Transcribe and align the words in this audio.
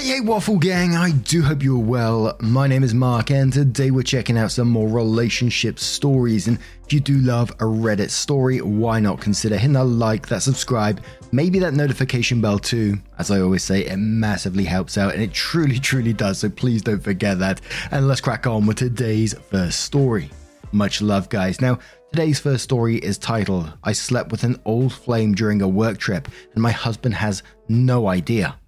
Hey, 0.00 0.14
hey, 0.14 0.20
Waffle 0.20 0.56
Gang, 0.56 0.96
I 0.96 1.10
do 1.10 1.42
hope 1.42 1.62
you're 1.62 1.76
well. 1.78 2.34
My 2.40 2.66
name 2.66 2.82
is 2.82 2.94
Mark, 2.94 3.30
and 3.30 3.52
today 3.52 3.90
we're 3.90 4.02
checking 4.02 4.38
out 4.38 4.50
some 4.50 4.70
more 4.70 4.88
relationship 4.88 5.78
stories. 5.78 6.48
And 6.48 6.58
if 6.86 6.94
you 6.94 7.00
do 7.00 7.18
love 7.18 7.50
a 7.50 7.64
Reddit 7.64 8.08
story, 8.08 8.62
why 8.62 8.98
not 8.98 9.20
consider 9.20 9.58
hitting 9.58 9.74
that 9.74 9.84
like, 9.84 10.26
that 10.28 10.40
subscribe, 10.40 11.02
maybe 11.32 11.58
that 11.58 11.74
notification 11.74 12.40
bell 12.40 12.58
too? 12.58 12.96
As 13.18 13.30
I 13.30 13.42
always 13.42 13.62
say, 13.62 13.84
it 13.84 13.98
massively 13.98 14.64
helps 14.64 14.96
out, 14.96 15.12
and 15.12 15.22
it 15.22 15.34
truly, 15.34 15.78
truly 15.78 16.14
does, 16.14 16.38
so 16.38 16.48
please 16.48 16.80
don't 16.80 17.04
forget 17.04 17.38
that. 17.40 17.60
And 17.90 18.08
let's 18.08 18.22
crack 18.22 18.46
on 18.46 18.64
with 18.64 18.78
today's 18.78 19.34
first 19.50 19.80
story. 19.80 20.30
Much 20.72 21.02
love, 21.02 21.28
guys. 21.28 21.60
Now, 21.60 21.78
today's 22.10 22.40
first 22.40 22.64
story 22.64 22.96
is 22.96 23.18
titled 23.18 23.70
I 23.84 23.92
Slept 23.92 24.32
with 24.32 24.44
an 24.44 24.58
Old 24.64 24.94
Flame 24.94 25.34
During 25.34 25.60
a 25.60 25.68
Work 25.68 25.98
Trip, 25.98 26.26
and 26.54 26.62
My 26.62 26.70
Husband 26.70 27.14
Has 27.16 27.42
No 27.68 28.06
Idea. 28.06 28.59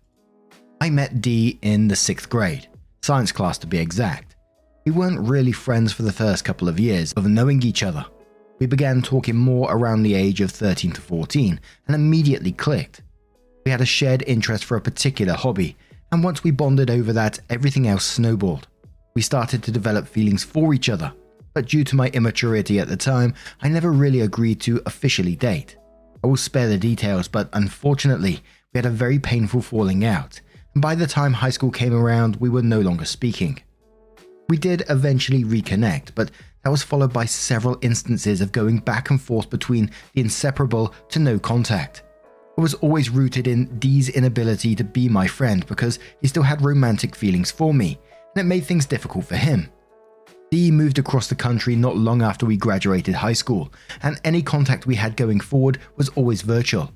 I 0.82 0.90
met 0.90 1.20
Dee 1.20 1.60
in 1.62 1.86
the 1.86 1.94
sixth 1.94 2.28
grade, 2.28 2.66
science 3.02 3.30
class 3.30 3.56
to 3.58 3.68
be 3.68 3.78
exact. 3.78 4.34
We 4.84 4.90
weren't 4.90 5.28
really 5.28 5.52
friends 5.52 5.92
for 5.92 6.02
the 6.02 6.10
first 6.10 6.44
couple 6.44 6.68
of 6.68 6.80
years 6.80 7.12
of 7.12 7.28
knowing 7.28 7.62
each 7.62 7.84
other. 7.84 8.04
We 8.58 8.66
began 8.66 9.00
talking 9.00 9.36
more 9.36 9.70
around 9.70 10.02
the 10.02 10.16
age 10.16 10.40
of 10.40 10.50
13 10.50 10.90
to 10.90 11.00
14 11.00 11.60
and 11.86 11.94
immediately 11.94 12.50
clicked. 12.50 13.00
We 13.64 13.70
had 13.70 13.80
a 13.80 13.86
shared 13.86 14.24
interest 14.26 14.64
for 14.64 14.76
a 14.76 14.80
particular 14.80 15.34
hobby, 15.34 15.76
and 16.10 16.24
once 16.24 16.42
we 16.42 16.50
bonded 16.50 16.90
over 16.90 17.12
that, 17.12 17.38
everything 17.48 17.86
else 17.86 18.04
snowballed. 18.04 18.66
We 19.14 19.22
started 19.22 19.62
to 19.62 19.70
develop 19.70 20.08
feelings 20.08 20.42
for 20.42 20.74
each 20.74 20.88
other, 20.88 21.12
but 21.54 21.68
due 21.68 21.84
to 21.84 21.94
my 21.94 22.08
immaturity 22.08 22.80
at 22.80 22.88
the 22.88 22.96
time, 22.96 23.34
I 23.60 23.68
never 23.68 23.92
really 23.92 24.22
agreed 24.22 24.60
to 24.62 24.82
officially 24.84 25.36
date. 25.36 25.76
I 26.24 26.26
will 26.26 26.36
spare 26.36 26.66
the 26.66 26.76
details, 26.76 27.28
but 27.28 27.50
unfortunately, 27.52 28.42
we 28.74 28.78
had 28.78 28.86
a 28.86 28.90
very 28.90 29.20
painful 29.20 29.62
falling 29.62 30.04
out 30.04 30.40
by 30.76 30.94
the 30.94 31.06
time 31.06 31.32
high 31.32 31.50
school 31.50 31.70
came 31.70 31.94
around, 31.94 32.36
we 32.36 32.48
were 32.48 32.62
no 32.62 32.80
longer 32.80 33.04
speaking. 33.04 33.60
We 34.48 34.56
did 34.56 34.84
eventually 34.88 35.44
reconnect, 35.44 36.14
but 36.14 36.30
that 36.62 36.70
was 36.70 36.82
followed 36.82 37.12
by 37.12 37.24
several 37.26 37.78
instances 37.82 38.40
of 38.40 38.52
going 38.52 38.78
back 38.78 39.10
and 39.10 39.20
forth 39.20 39.50
between 39.50 39.90
the 40.14 40.20
inseparable 40.20 40.94
to 41.10 41.18
no 41.18 41.38
contact. 41.38 42.02
I 42.56 42.60
was 42.60 42.74
always 42.74 43.10
rooted 43.10 43.46
in 43.46 43.78
Dee's 43.78 44.08
inability 44.08 44.74
to 44.76 44.84
be 44.84 45.08
my 45.08 45.26
friend 45.26 45.66
because 45.66 45.98
he 46.20 46.28
still 46.28 46.42
had 46.42 46.64
romantic 46.64 47.16
feelings 47.16 47.50
for 47.50 47.72
me, 47.74 47.98
and 48.34 48.44
it 48.44 48.48
made 48.48 48.64
things 48.64 48.86
difficult 48.86 49.24
for 49.26 49.36
him. 49.36 49.68
Dee 50.50 50.70
moved 50.70 50.98
across 50.98 51.28
the 51.28 51.34
country 51.34 51.74
not 51.74 51.96
long 51.96 52.20
after 52.20 52.44
we 52.44 52.58
graduated 52.58 53.14
high 53.14 53.32
school, 53.32 53.72
and 54.02 54.20
any 54.24 54.42
contact 54.42 54.86
we 54.86 54.94
had 54.94 55.16
going 55.16 55.40
forward 55.40 55.78
was 55.96 56.10
always 56.10 56.42
virtual 56.42 56.92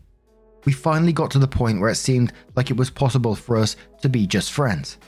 we 0.67 0.72
finally 0.72 1.12
got 1.12 1.31
to 1.31 1.39
the 1.39 1.48
point 1.48 1.81
where 1.81 1.91
it 1.91 1.95
seemed 1.95 2.33
like 2.56 2.70
it 2.70 2.77
was 2.77 2.91
possible 2.91 3.34
for 3.34 3.56
us 3.56 3.77
to 4.03 4.09
be 4.09 4.27
just 4.27 4.53
friends. 4.53 4.98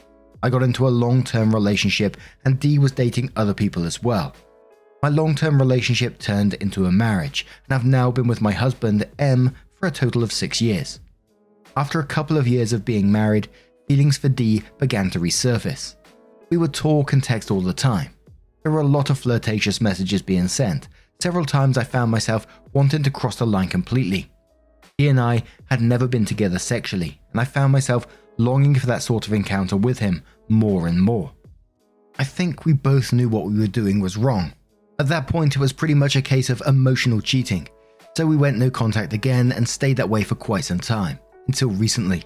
I 0.41 0.49
got 0.49 0.63
into 0.63 0.87
a 0.87 0.89
long 0.89 1.21
term 1.21 1.53
relationship, 1.53 2.17
and 2.45 2.59
Dee 2.59 2.79
was 2.79 2.93
dating 2.93 3.31
other 3.35 3.53
people 3.53 3.83
as 3.83 4.01
well. 4.01 4.33
My 5.03 5.09
long 5.09 5.35
term 5.35 5.59
relationship 5.59 6.17
turned 6.17 6.55
into 6.55 6.85
a 6.85 6.91
marriage, 6.91 7.45
and 7.65 7.75
I've 7.75 7.85
now 7.85 8.09
been 8.09 8.27
with 8.27 8.41
my 8.41 8.53
husband, 8.53 9.05
M, 9.19 9.53
for 9.75 9.87
a 9.87 9.91
total 9.91 10.23
of 10.23 10.31
six 10.31 10.61
years. 10.61 11.01
After 11.75 11.99
a 11.99 12.05
couple 12.05 12.37
of 12.37 12.47
years 12.47 12.73
of 12.73 12.85
being 12.85 13.11
married, 13.11 13.49
feelings 13.87 14.17
for 14.17 14.29
Dee 14.29 14.63
began 14.77 15.09
to 15.11 15.19
resurface. 15.19 15.95
We 16.49 16.57
would 16.57 16.73
talk 16.73 17.11
and 17.11 17.23
text 17.23 17.51
all 17.51 17.61
the 17.61 17.73
time. 17.73 18.11
There 18.63 18.71
were 18.71 18.81
a 18.81 18.87
lot 18.87 19.09
of 19.09 19.19
flirtatious 19.19 19.81
messages 19.81 20.21
being 20.21 20.47
sent. 20.47 20.87
Several 21.21 21.45
times 21.45 21.77
I 21.77 21.83
found 21.83 22.11
myself 22.11 22.47
wanting 22.71 23.03
to 23.03 23.11
cross 23.11 23.35
the 23.35 23.45
line 23.45 23.67
completely. 23.67 24.31
He 24.99 25.07
and 25.07 25.17
I 25.17 25.43
had 25.69 25.79
never 25.79 26.09
been 26.09 26.25
together 26.25 26.59
sexually, 26.59 27.21
and 27.31 27.39
I 27.39 27.45
found 27.45 27.71
myself 27.71 28.05
longing 28.37 28.75
for 28.75 28.87
that 28.87 29.01
sort 29.01 29.27
of 29.27 29.31
encounter 29.31 29.77
with 29.77 29.97
him 29.97 30.23
more 30.49 30.87
and 30.87 31.01
more. 31.01 31.31
I 32.17 32.25
think 32.25 32.65
we 32.65 32.73
both 32.73 33.13
knew 33.13 33.29
what 33.29 33.45
we 33.45 33.57
were 33.57 33.67
doing 33.67 34.01
was 34.01 34.17
wrong. 34.17 34.51
At 34.99 35.07
that 35.07 35.25
point, 35.25 35.55
it 35.55 35.59
was 35.59 35.71
pretty 35.71 35.93
much 35.93 36.17
a 36.17 36.21
case 36.21 36.49
of 36.49 36.61
emotional 36.67 37.21
cheating, 37.21 37.69
so 38.17 38.25
we 38.25 38.35
went 38.35 38.57
no 38.57 38.69
contact 38.69 39.13
again 39.13 39.53
and 39.53 39.65
stayed 39.65 39.95
that 39.95 40.09
way 40.09 40.21
for 40.21 40.35
quite 40.35 40.65
some 40.65 40.81
time, 40.81 41.17
until 41.47 41.69
recently. 41.69 42.25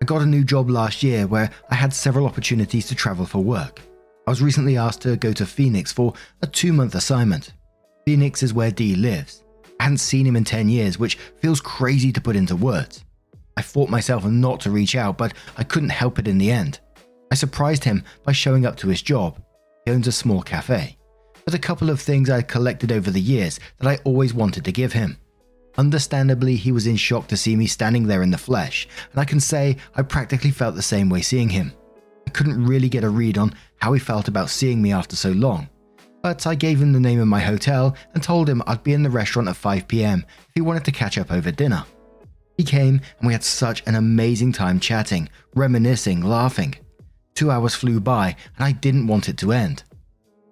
I 0.00 0.06
got 0.06 0.22
a 0.22 0.26
new 0.26 0.42
job 0.42 0.70
last 0.70 1.02
year 1.02 1.26
where 1.26 1.50
I 1.70 1.74
had 1.74 1.92
several 1.92 2.24
opportunities 2.24 2.86
to 2.88 2.94
travel 2.94 3.26
for 3.26 3.44
work. 3.44 3.82
I 4.26 4.30
was 4.30 4.40
recently 4.40 4.78
asked 4.78 5.02
to 5.02 5.18
go 5.18 5.34
to 5.34 5.44
Phoenix 5.44 5.92
for 5.92 6.14
a 6.40 6.46
two 6.46 6.72
month 6.72 6.94
assignment. 6.94 7.52
Phoenix 8.06 8.42
is 8.42 8.54
where 8.54 8.70
Dee 8.70 8.94
lives, 8.94 9.44
I 9.80 9.84
hadn't 9.84 9.96
seen 9.96 10.26
him 10.26 10.36
in 10.36 10.44
10 10.44 10.68
years, 10.68 10.98
which 10.98 11.16
feels 11.38 11.58
crazy 11.62 12.12
to 12.12 12.20
put 12.20 12.36
into 12.36 12.54
words. 12.54 13.02
I 13.56 13.62
fought 13.62 13.88
myself 13.88 14.26
not 14.26 14.60
to 14.60 14.70
reach 14.70 14.94
out, 14.94 15.16
but 15.16 15.32
I 15.56 15.64
couldn't 15.64 15.88
help 15.88 16.18
it 16.18 16.28
in 16.28 16.36
the 16.36 16.50
end. 16.50 16.80
I 17.32 17.34
surprised 17.34 17.84
him 17.84 18.04
by 18.22 18.32
showing 18.32 18.66
up 18.66 18.76
to 18.76 18.88
his 18.88 19.00
job. 19.00 19.42
He 19.86 19.92
owns 19.92 20.06
a 20.06 20.12
small 20.12 20.42
cafe, 20.42 20.98
with 21.46 21.54
a 21.54 21.58
couple 21.58 21.88
of 21.88 21.98
things 21.98 22.28
I 22.28 22.36
had 22.36 22.48
collected 22.48 22.92
over 22.92 23.10
the 23.10 23.22
years 23.22 23.58
that 23.78 23.88
I 23.88 23.96
always 24.04 24.34
wanted 24.34 24.66
to 24.66 24.72
give 24.72 24.92
him. 24.92 25.16
Understandably, 25.78 26.56
he 26.56 26.72
was 26.72 26.86
in 26.86 26.96
shock 26.96 27.26
to 27.28 27.36
see 27.38 27.56
me 27.56 27.66
standing 27.66 28.06
there 28.06 28.22
in 28.22 28.32
the 28.32 28.36
flesh, 28.36 28.86
and 29.12 29.18
I 29.18 29.24
can 29.24 29.40
say 29.40 29.78
I 29.94 30.02
practically 30.02 30.50
felt 30.50 30.74
the 30.74 30.82
same 30.82 31.08
way 31.08 31.22
seeing 31.22 31.48
him. 31.48 31.72
I 32.26 32.30
couldn't 32.32 32.66
really 32.66 32.90
get 32.90 33.02
a 33.02 33.08
read 33.08 33.38
on 33.38 33.54
how 33.76 33.94
he 33.94 33.98
felt 33.98 34.28
about 34.28 34.50
seeing 34.50 34.82
me 34.82 34.92
after 34.92 35.16
so 35.16 35.30
long, 35.30 35.70
but 36.22 36.46
I 36.46 36.54
gave 36.54 36.80
him 36.80 36.92
the 36.92 37.00
name 37.00 37.20
of 37.20 37.28
my 37.28 37.40
hotel 37.40 37.96
and 38.14 38.22
told 38.22 38.48
him 38.48 38.62
I'd 38.66 38.82
be 38.82 38.92
in 38.92 39.02
the 39.02 39.10
restaurant 39.10 39.48
at 39.48 39.56
5pm 39.56 40.22
if 40.22 40.54
he 40.54 40.60
wanted 40.60 40.84
to 40.84 40.92
catch 40.92 41.18
up 41.18 41.32
over 41.32 41.50
dinner. 41.50 41.84
He 42.56 42.64
came 42.64 43.00
and 43.18 43.26
we 43.26 43.32
had 43.32 43.42
such 43.42 43.82
an 43.86 43.94
amazing 43.94 44.52
time 44.52 44.80
chatting, 44.80 45.30
reminiscing, 45.54 46.20
laughing. 46.20 46.74
Two 47.34 47.50
hours 47.50 47.74
flew 47.74 48.00
by 48.00 48.36
and 48.56 48.64
I 48.64 48.72
didn't 48.72 49.06
want 49.06 49.28
it 49.28 49.38
to 49.38 49.52
end. 49.52 49.82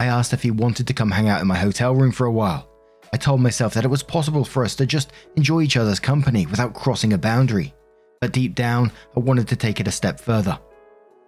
I 0.00 0.06
asked 0.06 0.32
if 0.32 0.42
he 0.42 0.50
wanted 0.50 0.86
to 0.86 0.94
come 0.94 1.10
hang 1.10 1.28
out 1.28 1.40
in 1.40 1.46
my 1.46 1.58
hotel 1.58 1.94
room 1.94 2.12
for 2.12 2.26
a 2.26 2.32
while. 2.32 2.68
I 3.12 3.16
told 3.16 3.40
myself 3.40 3.74
that 3.74 3.84
it 3.84 3.90
was 3.90 4.02
possible 4.02 4.44
for 4.44 4.64
us 4.64 4.74
to 4.76 4.86
just 4.86 5.12
enjoy 5.36 5.62
each 5.62 5.76
other's 5.76 6.00
company 6.00 6.46
without 6.46 6.74
crossing 6.74 7.12
a 7.12 7.18
boundary. 7.18 7.74
But 8.20 8.32
deep 8.32 8.54
down, 8.54 8.92
I 9.16 9.20
wanted 9.20 9.48
to 9.48 9.56
take 9.56 9.80
it 9.80 9.88
a 9.88 9.92
step 9.92 10.20
further. 10.20 10.58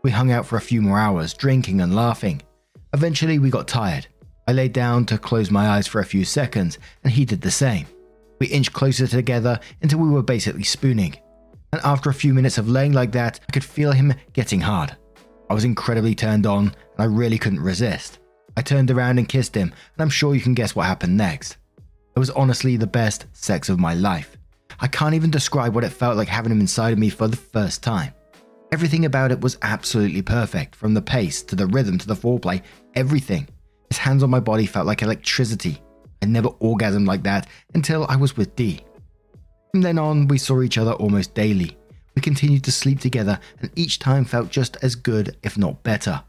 We 0.02 0.10
hung 0.10 0.30
out 0.30 0.46
for 0.46 0.56
a 0.56 0.62
few 0.62 0.82
more 0.82 0.98
hours, 0.98 1.34
drinking 1.34 1.80
and 1.80 1.94
laughing. 1.94 2.42
Eventually, 2.92 3.38
we 3.38 3.50
got 3.50 3.68
tired 3.68 4.06
I 4.50 4.52
lay 4.52 4.66
down 4.66 5.06
to 5.06 5.16
close 5.16 5.48
my 5.48 5.68
eyes 5.68 5.86
for 5.86 6.00
a 6.00 6.04
few 6.04 6.24
seconds, 6.24 6.76
and 7.04 7.12
he 7.12 7.24
did 7.24 7.40
the 7.40 7.52
same. 7.52 7.86
We 8.40 8.48
inched 8.48 8.72
closer 8.72 9.06
together 9.06 9.60
until 9.80 10.00
we 10.00 10.08
were 10.08 10.24
basically 10.24 10.64
spooning. 10.64 11.16
And 11.72 11.80
after 11.84 12.10
a 12.10 12.14
few 12.14 12.34
minutes 12.34 12.58
of 12.58 12.68
laying 12.68 12.92
like 12.92 13.12
that, 13.12 13.38
I 13.48 13.52
could 13.52 13.62
feel 13.62 13.92
him 13.92 14.12
getting 14.32 14.60
hard. 14.60 14.96
I 15.48 15.54
was 15.54 15.62
incredibly 15.62 16.16
turned 16.16 16.46
on, 16.46 16.64
and 16.64 16.74
I 16.98 17.04
really 17.04 17.38
couldn't 17.38 17.60
resist. 17.60 18.18
I 18.56 18.62
turned 18.62 18.90
around 18.90 19.18
and 19.18 19.28
kissed 19.28 19.54
him, 19.54 19.68
and 19.68 20.02
I'm 20.02 20.10
sure 20.10 20.34
you 20.34 20.40
can 20.40 20.54
guess 20.54 20.74
what 20.74 20.86
happened 20.86 21.16
next. 21.16 21.56
It 22.16 22.18
was 22.18 22.30
honestly 22.30 22.76
the 22.76 22.88
best 22.88 23.26
sex 23.32 23.68
of 23.68 23.78
my 23.78 23.94
life. 23.94 24.36
I 24.80 24.88
can't 24.88 25.14
even 25.14 25.30
describe 25.30 25.76
what 25.76 25.84
it 25.84 25.90
felt 25.90 26.16
like 26.16 26.26
having 26.26 26.50
him 26.50 26.58
inside 26.58 26.92
of 26.92 26.98
me 26.98 27.08
for 27.08 27.28
the 27.28 27.36
first 27.36 27.84
time. 27.84 28.14
Everything 28.72 29.04
about 29.04 29.30
it 29.30 29.42
was 29.42 29.58
absolutely 29.62 30.22
perfect, 30.22 30.74
from 30.74 30.94
the 30.94 31.02
pace 31.02 31.40
to 31.44 31.54
the 31.54 31.68
rhythm 31.68 31.98
to 31.98 32.08
the 32.08 32.16
foreplay, 32.16 32.62
everything. 32.96 33.46
His 33.90 33.98
hands 33.98 34.22
on 34.22 34.30
my 34.30 34.40
body 34.40 34.66
felt 34.66 34.86
like 34.86 35.02
electricity. 35.02 35.82
I 36.22 36.26
never 36.26 36.48
orgasmed 36.48 37.06
like 37.06 37.22
that 37.24 37.48
until 37.74 38.06
I 38.08 38.16
was 38.16 38.36
with 38.36 38.54
Dee. 38.56 38.80
From 39.72 39.82
then 39.82 39.98
on, 39.98 40.28
we 40.28 40.38
saw 40.38 40.62
each 40.62 40.78
other 40.78 40.92
almost 40.92 41.34
daily. 41.34 41.76
We 42.14 42.22
continued 42.22 42.64
to 42.64 42.72
sleep 42.72 43.00
together, 43.00 43.38
and 43.60 43.70
each 43.76 43.98
time 43.98 44.24
felt 44.24 44.50
just 44.50 44.76
as 44.82 44.94
good, 44.94 45.36
if 45.42 45.56
not 45.56 45.82
better. 45.82 46.22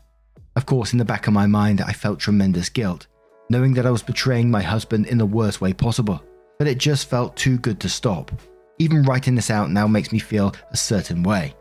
Of 0.56 0.66
course, 0.66 0.92
in 0.92 1.00
the 1.00 1.06
back 1.06 1.28
of 1.28 1.34
my 1.34 1.48
mind, 1.48 1.81
I 1.81 1.94
felt 1.94 2.19
tremendous 2.19 2.69
guilt, 2.69 3.08
knowing 3.50 3.74
that 3.74 3.86
I 3.86 3.92
was 3.92 4.04
betraying 4.04 4.52
my 4.52 4.62
husband 4.62 5.08
in 5.08 5.18
the 5.18 5.25
worst 5.25 5.62
way 5.62 5.74
possible. 5.74 6.22
But 6.60 6.68
it 6.68 6.78
just 6.78 7.10
felt 7.10 7.36
too 7.36 7.58
good 7.58 7.80
to 7.80 7.90
stop. 7.90 8.31
Even 8.78 9.04
writing 9.04 9.36
this 9.36 9.50
out 9.50 9.72
now 9.72 9.88
makes 9.88 10.12
me 10.12 10.19
feel 10.19 10.54
a 10.72 10.78
certain 10.78 11.24
way. 11.24 11.56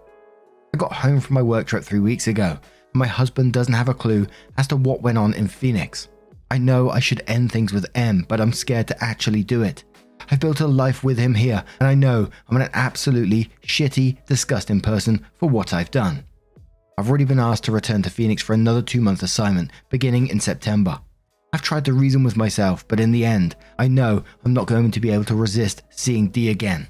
I 0.75 0.77
got 0.77 0.93
home 0.93 1.21
from 1.21 1.35
my 1.35 1.43
work 1.43 1.67
trip 1.67 1.85
three 1.85 2.01
weeks 2.01 2.27
ago, 2.27 2.59
my 2.93 3.07
husband 3.07 3.53
doesn't 3.53 3.75
have 3.75 3.89
a 3.89 3.95
clue 3.95 4.27
as 4.57 4.67
to 4.69 4.77
what 4.77 5.03
went 5.03 5.19
on 5.19 5.35
in 5.35 5.49
Phoenix. 5.49 6.09
I 6.51 6.59
know 6.59 6.91
I 6.91 6.99
should 6.99 7.23
end 7.27 7.53
things 7.53 7.73
with 7.73 7.87
M, 7.95 8.25
but 8.29 8.41
I'm 8.41 8.53
scared 8.53 8.89
to 8.89 9.05
actually 9.05 9.45
do 9.45 9.63
it. 9.63 9.85
I've 10.31 10.41
built 10.41 10.61
a 10.61 10.67
life 10.67 11.03
with 11.03 11.19
him 11.19 11.35
here, 11.35 11.65
and 11.79 11.89
I 11.89 11.95
know 11.95 12.29
I'm 12.49 12.57
an 12.57 12.69
absolutely 12.73 13.51
shitty, 13.63 14.25
disgusting 14.27 14.81
person 14.81 15.25
for 15.39 15.49
what 15.49 15.73
I've 15.73 15.91
done. 15.91 16.25
I've 16.99 17.09
already 17.09 17.25
been 17.25 17.41
asked 17.41 17.65
to 17.65 17.73
return 17.73 18.03
to 18.03 18.11
Phoenix 18.11 18.43
for 18.43 18.53
another 18.53 18.83
two 18.83 19.01
month 19.01 19.23
assignment 19.23 19.71
beginning 19.89 20.27
in 20.27 20.41
September. 20.41 21.01
I've 21.53 21.63
tried 21.63 21.85
to 21.87 21.93
reason 21.93 22.23
with 22.23 22.37
myself, 22.37 22.87
but 22.87 23.01
in 23.01 23.11
the 23.11 23.25
end, 23.25 23.57
I 23.79 23.89
know 23.89 24.23
I'm 24.45 24.53
not 24.53 24.67
going 24.67 24.91
to 24.93 25.01
be 25.01 25.11
able 25.11 25.25
to 25.25 25.35
resist 25.35 25.83
seeing 25.91 26.29
D 26.29 26.51
again. 26.51 26.89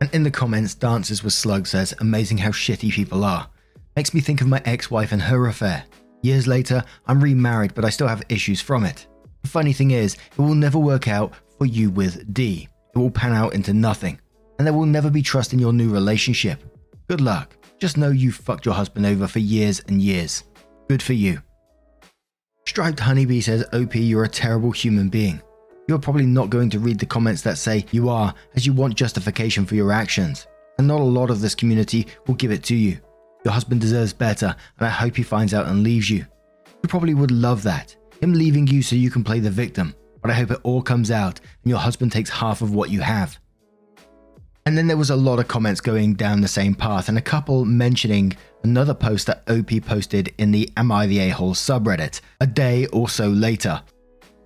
And 0.00 0.12
in 0.14 0.22
the 0.22 0.30
comments, 0.30 0.74
Dances 0.74 1.24
with 1.24 1.32
Slug 1.32 1.66
says, 1.66 1.94
Amazing 2.00 2.38
how 2.38 2.50
shitty 2.50 2.92
people 2.92 3.24
are. 3.24 3.48
Makes 3.96 4.12
me 4.12 4.20
think 4.20 4.42
of 4.42 4.46
my 4.46 4.60
ex 4.66 4.90
wife 4.90 5.12
and 5.12 5.22
her 5.22 5.46
affair. 5.46 5.84
Years 6.22 6.46
later, 6.46 6.84
I'm 7.06 7.18
remarried, 7.18 7.74
but 7.74 7.84
I 7.84 7.88
still 7.88 8.08
have 8.08 8.22
issues 8.28 8.60
from 8.60 8.84
it. 8.84 9.06
The 9.42 9.48
funny 9.48 9.72
thing 9.72 9.92
is, 9.92 10.14
it 10.14 10.38
will 10.38 10.54
never 10.54 10.78
work 10.78 11.08
out 11.08 11.32
for 11.58 11.66
you 11.66 11.88
with 11.88 12.34
D. 12.34 12.68
It 12.94 12.98
will 12.98 13.10
pan 13.10 13.32
out 13.32 13.54
into 13.54 13.72
nothing, 13.72 14.20
and 14.58 14.66
there 14.66 14.74
will 14.74 14.84
never 14.84 15.08
be 15.08 15.22
trust 15.22 15.54
in 15.54 15.58
your 15.58 15.72
new 15.72 15.90
relationship. 15.90 16.62
Good 17.08 17.22
luck. 17.22 17.56
Just 17.78 17.96
know 17.96 18.10
you 18.10 18.32
fucked 18.32 18.66
your 18.66 18.74
husband 18.74 19.06
over 19.06 19.26
for 19.26 19.38
years 19.38 19.80
and 19.88 20.02
years. 20.02 20.44
Good 20.88 21.02
for 21.02 21.14
you. 21.14 21.40
Striped 22.66 23.00
Honeybee 23.00 23.40
says, 23.40 23.64
OP, 23.72 23.94
you're 23.94 24.24
a 24.24 24.28
terrible 24.28 24.72
human 24.72 25.08
being. 25.08 25.40
You're 25.88 25.98
probably 25.98 26.26
not 26.26 26.50
going 26.50 26.68
to 26.70 26.80
read 26.80 26.98
the 26.98 27.06
comments 27.06 27.42
that 27.42 27.56
say 27.56 27.86
you 27.92 28.10
are, 28.10 28.34
as 28.56 28.66
you 28.66 28.72
want 28.72 28.96
justification 28.96 29.64
for 29.64 29.74
your 29.74 29.92
actions. 29.92 30.46
And 30.78 30.86
not 30.86 31.00
a 31.00 31.04
lot 31.04 31.30
of 31.30 31.40
this 31.40 31.54
community 31.54 32.08
will 32.26 32.34
give 32.34 32.50
it 32.50 32.64
to 32.64 32.74
you. 32.74 32.98
Your 33.46 33.52
husband 33.52 33.80
deserves 33.80 34.12
better, 34.12 34.56
and 34.76 34.88
I 34.88 34.90
hope 34.90 35.14
he 35.14 35.22
finds 35.22 35.54
out 35.54 35.68
and 35.68 35.84
leaves 35.84 36.10
you. 36.10 36.26
You 36.82 36.88
probably 36.88 37.14
would 37.14 37.30
love 37.30 37.62
that, 37.62 37.94
him 38.20 38.32
leaving 38.32 38.66
you 38.66 38.82
so 38.82 38.96
you 38.96 39.08
can 39.08 39.22
play 39.22 39.38
the 39.38 39.52
victim, 39.52 39.94
but 40.20 40.32
I 40.32 40.34
hope 40.34 40.50
it 40.50 40.58
all 40.64 40.82
comes 40.82 41.12
out 41.12 41.38
and 41.62 41.70
your 41.70 41.78
husband 41.78 42.10
takes 42.10 42.28
half 42.28 42.60
of 42.60 42.74
what 42.74 42.90
you 42.90 43.02
have. 43.02 43.38
And 44.66 44.76
then 44.76 44.88
there 44.88 44.96
was 44.96 45.10
a 45.10 45.14
lot 45.14 45.38
of 45.38 45.46
comments 45.46 45.80
going 45.80 46.14
down 46.14 46.40
the 46.40 46.48
same 46.48 46.74
path, 46.74 47.08
and 47.08 47.18
a 47.18 47.22
couple 47.22 47.64
mentioning 47.64 48.36
another 48.64 48.94
post 48.94 49.28
that 49.28 49.48
OP 49.48 49.80
posted 49.86 50.34
in 50.38 50.50
the 50.50 50.68
Am 50.76 50.90
I 50.90 51.06
the 51.06 51.20
A-hole 51.20 51.54
subreddit 51.54 52.22
a 52.40 52.48
day 52.48 52.86
or 52.86 53.08
so 53.08 53.28
later. 53.28 53.80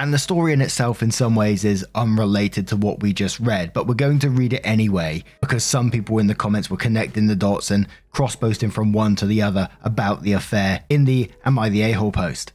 And 0.01 0.15
the 0.15 0.19
story 0.19 0.55
in 0.55 0.63
itself, 0.63 1.03
in 1.03 1.11
some 1.11 1.35
ways, 1.35 1.63
is 1.63 1.87
unrelated 1.95 2.67
to 2.69 2.77
what 2.77 3.03
we 3.03 3.13
just 3.13 3.39
read, 3.39 3.75
but 3.75 3.87
we're 3.87 3.93
going 3.93 4.19
to 4.21 4.31
read 4.31 4.55
it 4.55 4.63
anyway 4.65 5.23
because 5.43 5.63
some 5.63 5.91
people 5.91 6.19
in 6.19 6.27
the 6.27 6.35
comments 6.35 6.71
were 6.71 6.79
connecting 6.79 7.27
the 7.27 7.37
dots 7.37 7.71
and 7.71 7.87
cross 8.11 8.35
posting 8.35 8.71
from 8.71 8.95
one 8.95 9.15
to 9.17 9.27
the 9.27 9.43
other 9.43 9.69
about 9.83 10.23
the 10.23 10.33
affair 10.33 10.83
in 10.89 11.05
the 11.05 11.31
Am 11.45 11.59
I 11.59 11.69
the 11.69 11.83
A 11.83 11.93
hole 11.93 12.13
post. 12.13 12.55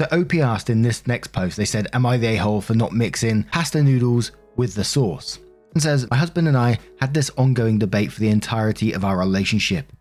So 0.00 0.06
OP 0.12 0.32
asked 0.36 0.70
in 0.70 0.82
this 0.82 1.08
next 1.08 1.32
post, 1.32 1.56
they 1.56 1.64
said, 1.64 1.88
Am 1.92 2.06
I 2.06 2.18
the 2.18 2.28
a 2.28 2.36
hole 2.36 2.60
for 2.60 2.74
not 2.74 2.92
mixing 2.92 3.42
pasta 3.42 3.82
noodles 3.82 4.30
with 4.54 4.76
the 4.76 4.84
sauce? 4.84 5.40
and 5.72 5.82
says, 5.82 6.08
My 6.08 6.16
husband 6.16 6.46
and 6.46 6.56
I 6.56 6.78
had 7.00 7.12
this 7.12 7.30
ongoing 7.30 7.80
debate 7.80 8.12
for 8.12 8.20
the 8.20 8.28
entirety 8.28 8.92
of 8.92 9.04
our 9.04 9.18
relationship. 9.18 9.92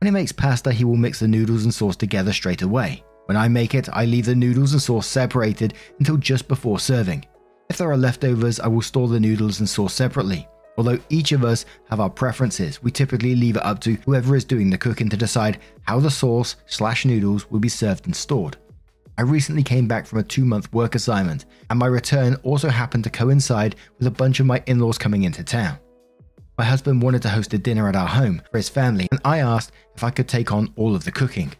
When 0.00 0.06
he 0.06 0.10
makes 0.10 0.32
pasta, 0.32 0.72
he 0.72 0.84
will 0.84 0.96
mix 0.96 1.20
the 1.20 1.28
noodles 1.28 1.62
and 1.62 1.72
sauce 1.72 1.94
together 1.94 2.32
straight 2.32 2.62
away. 2.62 3.04
When 3.30 3.36
I 3.36 3.46
make 3.46 3.76
it, 3.76 3.88
I 3.92 4.06
leave 4.06 4.26
the 4.26 4.34
noodles 4.34 4.72
and 4.72 4.82
sauce 4.82 5.06
separated 5.06 5.74
until 6.00 6.16
just 6.16 6.48
before 6.48 6.80
serving. 6.80 7.24
If 7.68 7.78
there 7.78 7.88
are 7.88 7.96
leftovers, 7.96 8.58
I 8.58 8.66
will 8.66 8.82
store 8.82 9.06
the 9.06 9.20
noodles 9.20 9.60
and 9.60 9.68
sauce 9.68 9.94
separately. 9.94 10.48
Although 10.76 10.98
each 11.10 11.30
of 11.30 11.44
us 11.44 11.64
have 11.90 12.00
our 12.00 12.10
preferences, 12.10 12.82
we 12.82 12.90
typically 12.90 13.36
leave 13.36 13.54
it 13.54 13.64
up 13.64 13.78
to 13.82 13.94
whoever 14.04 14.34
is 14.34 14.44
doing 14.44 14.68
the 14.68 14.76
cooking 14.76 15.08
to 15.10 15.16
decide 15.16 15.60
how 15.82 16.00
the 16.00 16.10
sauce 16.10 16.56
slash 16.66 17.04
noodles 17.04 17.48
will 17.52 17.60
be 17.60 17.68
served 17.68 18.06
and 18.06 18.16
stored. 18.16 18.56
I 19.16 19.22
recently 19.22 19.62
came 19.62 19.86
back 19.86 20.06
from 20.06 20.18
a 20.18 20.24
two 20.24 20.44
month 20.44 20.72
work 20.72 20.96
assignment, 20.96 21.44
and 21.70 21.78
my 21.78 21.86
return 21.86 22.34
also 22.42 22.68
happened 22.68 23.04
to 23.04 23.10
coincide 23.10 23.76
with 23.98 24.08
a 24.08 24.10
bunch 24.10 24.40
of 24.40 24.46
my 24.46 24.60
in 24.66 24.80
laws 24.80 24.98
coming 24.98 25.22
into 25.22 25.44
town. 25.44 25.78
My 26.58 26.64
husband 26.64 27.00
wanted 27.00 27.22
to 27.22 27.28
host 27.28 27.54
a 27.54 27.58
dinner 27.58 27.88
at 27.88 27.94
our 27.94 28.08
home 28.08 28.42
for 28.50 28.56
his 28.56 28.68
family, 28.68 29.06
and 29.12 29.20
I 29.24 29.38
asked 29.38 29.70
if 29.94 30.02
I 30.02 30.10
could 30.10 30.26
take 30.26 30.50
on 30.50 30.72
all 30.74 30.96
of 30.96 31.04
the 31.04 31.12
cooking. 31.12 31.52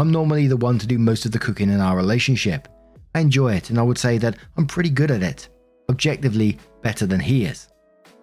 I'm 0.00 0.10
normally 0.10 0.46
the 0.46 0.56
one 0.56 0.78
to 0.78 0.86
do 0.86 0.98
most 0.98 1.26
of 1.26 1.32
the 1.32 1.38
cooking 1.38 1.68
in 1.68 1.78
our 1.78 1.94
relationship. 1.94 2.68
I 3.14 3.20
enjoy 3.20 3.52
it, 3.56 3.68
and 3.68 3.78
I 3.78 3.82
would 3.82 3.98
say 3.98 4.16
that 4.16 4.38
I'm 4.56 4.66
pretty 4.66 4.88
good 4.88 5.10
at 5.10 5.22
it, 5.22 5.50
objectively 5.90 6.56
better 6.80 7.04
than 7.04 7.20
he 7.20 7.44
is. 7.44 7.68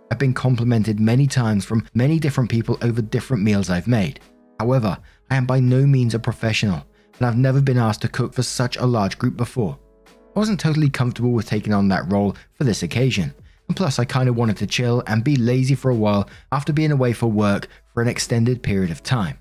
I've 0.09 0.17
been 0.17 0.33
complimented 0.33 0.99
many 0.99 1.27
times 1.27 1.65
from 1.65 1.85
many 1.93 2.17
different 2.17 2.49
people 2.49 2.79
over 2.81 2.99
different 3.03 3.43
meals 3.43 3.69
I've 3.69 3.87
made. 3.87 4.21
However, 4.59 4.97
I 5.29 5.35
am 5.35 5.45
by 5.45 5.59
no 5.59 5.85
means 5.85 6.15
a 6.15 6.19
professional, 6.19 6.83
and 7.19 7.27
I've 7.27 7.37
never 7.37 7.61
been 7.61 7.77
asked 7.77 8.01
to 8.01 8.07
cook 8.07 8.33
for 8.33 8.41
such 8.41 8.77
a 8.77 8.85
large 8.87 9.19
group 9.19 9.37
before. 9.37 9.77
I 10.35 10.39
wasn't 10.39 10.59
totally 10.59 10.89
comfortable 10.89 11.31
with 11.31 11.45
taking 11.45 11.75
on 11.75 11.89
that 11.89 12.11
role 12.11 12.35
for 12.55 12.63
this 12.63 12.81
occasion, 12.81 13.35
and 13.67 13.77
plus 13.77 13.99
I 13.99 14.05
kinda 14.05 14.33
wanted 14.33 14.57
to 14.57 14.65
chill 14.65 15.03
and 15.05 15.23
be 15.23 15.35
lazy 15.35 15.75
for 15.75 15.91
a 15.91 15.95
while 15.95 16.27
after 16.51 16.73
being 16.73 16.91
away 16.91 17.13
for 17.13 17.27
work 17.27 17.67
for 17.93 18.01
an 18.01 18.07
extended 18.07 18.63
period 18.63 18.89
of 18.89 19.03
time. 19.03 19.37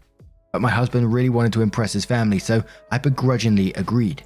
But 0.52 0.62
my 0.62 0.70
husband 0.70 1.12
really 1.12 1.28
wanted 1.28 1.52
to 1.54 1.62
impress 1.62 1.92
his 1.92 2.04
family, 2.04 2.38
so 2.38 2.62
I 2.90 2.98
begrudgingly 2.98 3.72
agreed. 3.74 4.24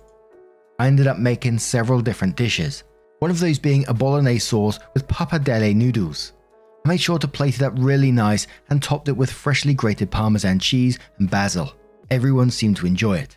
I 0.78 0.86
ended 0.86 1.06
up 1.06 1.18
making 1.18 1.58
several 1.58 2.00
different 2.00 2.36
dishes, 2.36 2.84
one 3.18 3.30
of 3.30 3.40
those 3.40 3.58
being 3.58 3.84
a 3.86 3.94
bolognese 3.94 4.38
sauce 4.38 4.78
with 4.94 5.08
pappardelle 5.08 5.74
noodles. 5.74 6.32
I 6.84 6.88
made 6.88 7.00
sure 7.00 7.18
to 7.18 7.28
plate 7.28 7.56
it 7.56 7.62
up 7.62 7.74
really 7.76 8.10
nice 8.10 8.46
and 8.70 8.82
topped 8.82 9.08
it 9.08 9.16
with 9.16 9.30
freshly 9.30 9.74
grated 9.74 10.10
parmesan 10.10 10.58
cheese 10.58 10.98
and 11.18 11.30
basil. 11.30 11.74
Everyone 12.10 12.50
seemed 12.50 12.76
to 12.78 12.86
enjoy 12.86 13.18
it. 13.18 13.36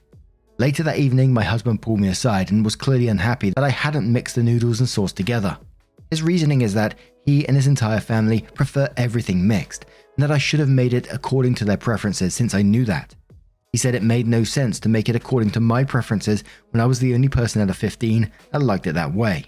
Later 0.60 0.84
that 0.84 1.00
evening, 1.00 1.34
my 1.34 1.44
husband 1.44 1.82
pulled 1.82 2.00
me 2.00 2.08
aside 2.08 2.52
and 2.52 2.64
was 2.64 2.76
clearly 2.76 3.08
unhappy 3.10 3.50
that 3.50 3.64
I 3.64 3.70
hadn't 3.70 4.12
mixed 4.12 4.36
the 4.36 4.44
noodles 4.44 4.80
and 4.80 4.88
sauce 4.88 5.12
together. 5.12 5.58
His 6.10 6.22
reasoning 6.22 6.62
is 6.62 6.74
that 6.76 6.96
he 7.26 7.46
and 7.48 7.58
his 7.58 7.68
entire 7.68 8.00
family 8.00 8.42
prefer 8.54 8.88
everything 8.96 9.48
mixed, 9.48 9.86
and 10.16 10.24
that 10.24 10.32
I 10.32 10.38
should 10.38 10.60
have 10.60 10.70
made 10.70 10.94
it 10.94 11.12
according 11.12 11.56
to 11.56 11.66
their 11.66 11.78
preferences 11.78 12.34
since 12.34 12.54
I 12.54 12.62
knew 12.62 12.86
that. 12.86 13.16
He 13.72 13.78
said 13.78 13.96
it 13.96 14.04
made 14.04 14.28
no 14.28 14.44
sense 14.44 14.80
to 14.82 14.90
make 14.90 15.10
it 15.10 15.16
according 15.16 15.50
to 15.52 15.60
my 15.60 15.84
preferences 15.84 16.44
when 16.70 16.82
I 16.82 16.86
was 16.86 17.00
the 17.00 17.16
only 17.16 17.30
person 17.30 17.62
out 17.62 17.72
of 17.72 17.78
15 17.78 18.32
that 18.52 18.62
liked 18.62 18.86
it 18.86 18.94
that 18.94 19.14
way. 19.14 19.46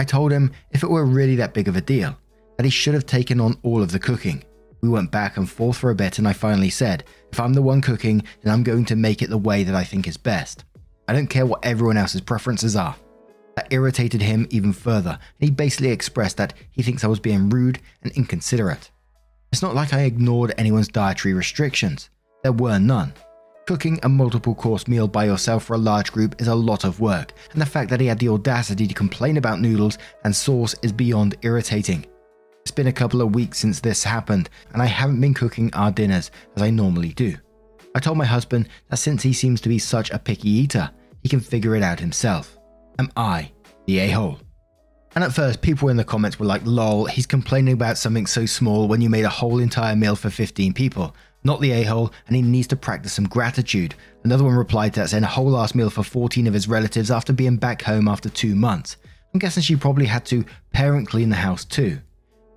I 0.00 0.04
told 0.04 0.32
him 0.32 0.50
if 0.72 0.82
it 0.82 0.90
were 0.90 1.04
really 1.04 1.36
that 1.36 1.54
big 1.54 1.68
of 1.68 1.76
a 1.76 1.80
deal, 1.80 2.18
that 2.56 2.64
he 2.64 2.70
should 2.70 2.94
have 2.94 3.06
taken 3.06 3.40
on 3.40 3.56
all 3.62 3.80
of 3.80 3.92
the 3.92 4.00
cooking. 4.00 4.42
We 4.80 4.88
went 4.88 5.12
back 5.12 5.36
and 5.36 5.48
forth 5.48 5.76
for 5.76 5.90
a 5.90 5.94
bit, 5.94 6.18
and 6.18 6.26
I 6.26 6.32
finally 6.32 6.70
said, 6.70 7.04
if 7.30 7.38
I'm 7.38 7.52
the 7.52 7.62
one 7.62 7.80
cooking, 7.80 8.24
then 8.42 8.52
I'm 8.52 8.64
going 8.64 8.84
to 8.86 8.96
make 8.96 9.22
it 9.22 9.30
the 9.30 9.38
way 9.38 9.62
that 9.62 9.76
I 9.76 9.84
think 9.84 10.08
is 10.08 10.16
best. 10.16 10.64
I 11.06 11.12
don't 11.12 11.28
care 11.28 11.46
what 11.46 11.64
everyone 11.64 11.96
else's 11.96 12.20
preferences 12.20 12.74
are. 12.74 12.96
That 13.54 13.72
irritated 13.72 14.22
him 14.22 14.48
even 14.50 14.72
further, 14.72 15.10
and 15.10 15.48
he 15.48 15.50
basically 15.50 15.90
expressed 15.90 16.36
that 16.38 16.54
he 16.72 16.82
thinks 16.82 17.04
I 17.04 17.08
was 17.08 17.20
being 17.20 17.48
rude 17.48 17.78
and 18.02 18.10
inconsiderate. 18.12 18.90
It's 19.52 19.62
not 19.62 19.74
like 19.74 19.92
I 19.92 20.02
ignored 20.02 20.54
anyone's 20.56 20.88
dietary 20.88 21.34
restrictions, 21.34 22.08
there 22.42 22.52
were 22.52 22.78
none. 22.78 23.12
Cooking 23.66 24.00
a 24.02 24.08
multiple 24.08 24.54
course 24.54 24.88
meal 24.88 25.06
by 25.06 25.26
yourself 25.26 25.64
for 25.64 25.74
a 25.74 25.78
large 25.78 26.10
group 26.10 26.40
is 26.40 26.48
a 26.48 26.54
lot 26.54 26.84
of 26.84 27.00
work, 27.00 27.32
and 27.52 27.60
the 27.60 27.66
fact 27.66 27.90
that 27.90 28.00
he 28.00 28.06
had 28.06 28.18
the 28.18 28.30
audacity 28.30 28.88
to 28.88 28.94
complain 28.94 29.36
about 29.36 29.60
noodles 29.60 29.98
and 30.24 30.34
sauce 30.34 30.74
is 30.82 30.90
beyond 30.90 31.36
irritating. 31.42 32.06
It's 32.62 32.70
been 32.70 32.86
a 32.86 32.92
couple 32.92 33.20
of 33.20 33.34
weeks 33.34 33.58
since 33.58 33.78
this 33.78 34.02
happened, 34.02 34.48
and 34.72 34.80
I 34.80 34.86
haven't 34.86 35.20
been 35.20 35.34
cooking 35.34 35.70
our 35.74 35.92
dinners 35.92 36.30
as 36.56 36.62
I 36.62 36.70
normally 36.70 37.12
do. 37.12 37.36
I 37.94 38.00
told 38.00 38.16
my 38.16 38.24
husband 38.24 38.70
that 38.88 38.96
since 38.96 39.22
he 39.22 39.34
seems 39.34 39.60
to 39.60 39.68
be 39.68 39.78
such 39.78 40.10
a 40.10 40.18
picky 40.18 40.48
eater, 40.48 40.90
he 41.22 41.28
can 41.28 41.40
figure 41.40 41.76
it 41.76 41.82
out 41.82 42.00
himself. 42.00 42.58
Am 42.98 43.10
I 43.16 43.52
the 43.86 43.98
a 43.98 44.10
hole? 44.10 44.40
And 45.14 45.22
at 45.22 45.34
first, 45.34 45.60
people 45.60 45.90
in 45.90 45.98
the 45.98 46.04
comments 46.04 46.38
were 46.38 46.46
like, 46.46 46.62
lol, 46.64 47.04
he's 47.04 47.26
complaining 47.26 47.74
about 47.74 47.98
something 47.98 48.26
so 48.26 48.46
small 48.46 48.88
when 48.88 49.02
you 49.02 49.10
made 49.10 49.24
a 49.24 49.30
whole 49.30 49.58
entire 49.58 49.94
meal 49.94 50.16
for 50.16 50.30
15 50.30 50.72
people. 50.72 51.14
Not 51.44 51.60
the 51.60 51.72
a 51.72 51.82
hole, 51.82 52.12
and 52.26 52.36
he 52.36 52.40
needs 52.40 52.68
to 52.68 52.76
practice 52.76 53.12
some 53.12 53.28
gratitude. 53.28 53.94
Another 54.24 54.44
one 54.44 54.54
replied 54.54 54.94
to 54.94 55.00
that 55.00 55.10
saying 55.10 55.24
a 55.24 55.26
whole 55.26 55.56
ass 55.58 55.74
meal 55.74 55.90
for 55.90 56.02
14 56.02 56.46
of 56.46 56.54
his 56.54 56.68
relatives 56.68 57.10
after 57.10 57.32
being 57.32 57.56
back 57.56 57.82
home 57.82 58.08
after 58.08 58.30
two 58.30 58.54
months. 58.54 58.96
I'm 59.34 59.40
guessing 59.40 59.62
she 59.62 59.76
probably 59.76 60.06
had 60.06 60.24
to 60.26 60.44
parent 60.72 61.08
clean 61.08 61.28
the 61.28 61.36
house 61.36 61.64
too. 61.64 61.98